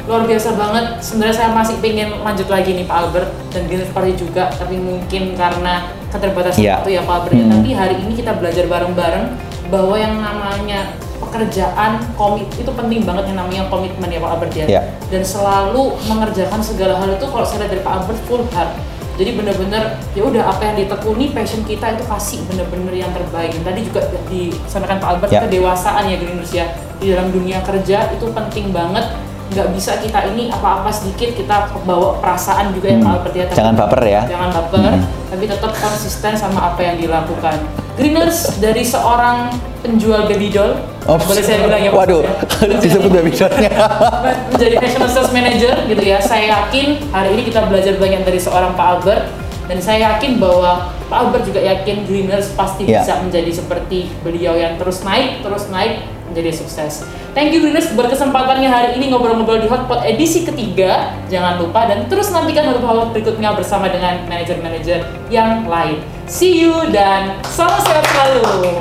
Luar 0.03 0.27
biasa 0.27 0.51
banget. 0.53 0.99
Sebenarnya 0.99 1.31
saya 1.33 1.49
masih 1.51 1.79
pengen 1.79 2.19
lanjut 2.19 2.51
lagi 2.51 2.75
nih 2.75 2.83
Pak 2.83 2.97
Albert 2.97 3.29
dan 3.49 3.71
Green 3.71 3.87
Party 3.87 4.13
juga, 4.13 4.51
tapi 4.51 4.75
mungkin 4.75 5.31
karena 5.33 5.87
keterbatasan 6.11 6.59
Ya. 6.59 6.75
waktu 6.79 6.89
ya 6.93 7.01
Pak 7.01 7.15
Albert. 7.17 7.33
ya. 7.33 7.43
Hmm. 7.43 7.53
Tapi 7.55 7.69
hari 7.71 7.95
ini 7.97 8.13
kita 8.13 8.31
belajar 8.35 8.65
bareng-bareng 8.67 9.25
bahwa 9.71 9.95
yang 9.95 10.19
namanya 10.19 10.91
pekerjaan 11.17 12.03
komit 12.13 12.45
itu 12.53 12.67
penting 12.69 13.01
banget 13.01 13.31
yang 13.31 13.39
namanya 13.39 13.63
komitmen 13.65 14.05
ya 14.05 14.19
Pak 14.19 14.31
Albert 14.33 14.53
ya. 14.53 14.65
Ya. 14.69 14.81
Dan 15.07 15.23
selalu 15.23 15.95
mengerjakan 16.05 16.59
segala 16.59 16.99
hal 16.99 17.09
itu 17.09 17.25
kalau 17.25 17.41
saya 17.41 17.63
lihat 17.63 17.71
dari 17.71 17.81
Pak 17.81 17.93
Albert 17.97 18.19
full 18.27 18.43
heart. 18.51 18.75
Jadi 19.13 19.37
bener-bener 19.37 19.83
ya 20.11 20.25
udah 20.25 20.43
apa 20.49 20.61
yang 20.65 20.75
ditekuni 20.75 21.31
passion 21.31 21.61
kita 21.63 21.95
itu 21.95 22.03
kasih 22.03 22.43
bener-bener 22.43 22.91
yang 22.97 23.13
terbaik. 23.13 23.55
Tadi 23.55 23.79
juga 23.85 24.01
disampaikan 24.27 24.97
Pak 24.99 25.09
Albert 25.09 25.31
Ya. 25.31 25.41
kedewasaan 25.41 26.03
ya 26.05 26.17
Greeners 26.17 26.51
ya 26.51 26.65
di 26.99 27.07
dalam 27.07 27.29
dunia 27.29 27.61
kerja 27.61 28.09
itu 28.09 28.25
penting 28.27 28.73
banget 28.73 29.05
nggak 29.45 29.67
bisa 29.71 29.99
kita 29.99 30.19
ini 30.27 30.47
apa-apa 30.47 30.87
sedikit 30.87 31.35
kita 31.35 31.55
bawa 31.83 32.17
perasaan 32.17 32.71
juga 32.71 32.87
ya 32.87 32.97
Hmm. 32.97 33.09
Ya 33.29 33.45
Tapi- 33.45 33.53
Jangan 33.53 33.73
baper 33.75 34.01
ya. 34.03 34.21
jangan 34.25 34.49
baper 34.51 34.79
Hmm. 34.81 35.03
tapi 35.27 35.43
tetap 35.45 35.71
konsisten 35.71 36.33
sama 36.33 36.59
apa 36.67 36.81
yang 36.81 36.95
dilakukan 36.97 37.57
Greeners 37.93 38.57
dari 38.57 38.81
seorang 38.81 39.53
penjual 39.79 40.25
baby 40.25 40.49
doll 40.49 40.73
Oh, 41.03 41.19
boleh 41.19 41.43
saya 41.43 41.59
bilang 41.61 41.77
ya 41.79 41.91
Waduh, 41.91 42.23
ya? 42.63 42.79
disebut 42.79 43.11
baby 43.11 43.29
doll-nya. 43.29 43.69
menjadi 44.49 44.75
national 44.79 45.09
sales 45.11 45.29
manager 45.29 45.73
gitu 45.85 46.01
ya 46.01 46.17
saya 46.17 46.63
yakin 46.63 47.11
hari 47.11 47.35
ini 47.35 47.41
kita 47.43 47.67
belajar 47.67 47.93
banyak 47.95 48.23
dari 48.23 48.39
seorang 48.39 48.71
Pak 48.71 48.87
Albert 48.89 49.23
dan 49.63 49.77
saya 49.77 49.99
yakin 50.09 50.39
bahwa 50.39 50.87
Pak 51.05 51.17
Albert 51.19 51.43
juga 51.45 51.59
yakin 51.59 52.03
Greeners 52.03 52.51
pasti 52.51 52.83
Ya. 52.85 53.03
bisa 53.03 53.19
menjadi 53.19 53.51
seperti 53.53 54.09
beliau 54.19 54.55
yang 54.55 54.75
terus 54.75 55.03
naik 55.03 55.39
terus 55.39 55.67
naik 55.67 56.01
menjadi 56.25 56.51
sukses. 56.55 57.03
Thank 57.33 57.49
you 57.57 57.65
Greeners 57.65 57.89
berkesempatannya 57.97 58.69
hari 58.69 58.89
ini 59.01 59.09
ngobrol-ngobrol 59.09 59.57
di 59.57 59.65
Hotpot 59.65 60.05
edisi 60.05 60.45
ketiga. 60.45 61.17
Jangan 61.33 61.65
lupa 61.65 61.89
dan 61.89 62.05
terus 62.05 62.29
nantikan 62.29 62.69
hotpot 62.69 63.09
berikutnya 63.09 63.57
bersama 63.57 63.89
dengan 63.89 64.21
manajer-manajer 64.29 65.01
yang 65.33 65.65
lain. 65.65 65.97
See 66.29 66.61
you 66.61 66.85
dan 66.93 67.33
salam 67.41 67.81
sehat 67.81 68.05
selalu. 68.05 68.77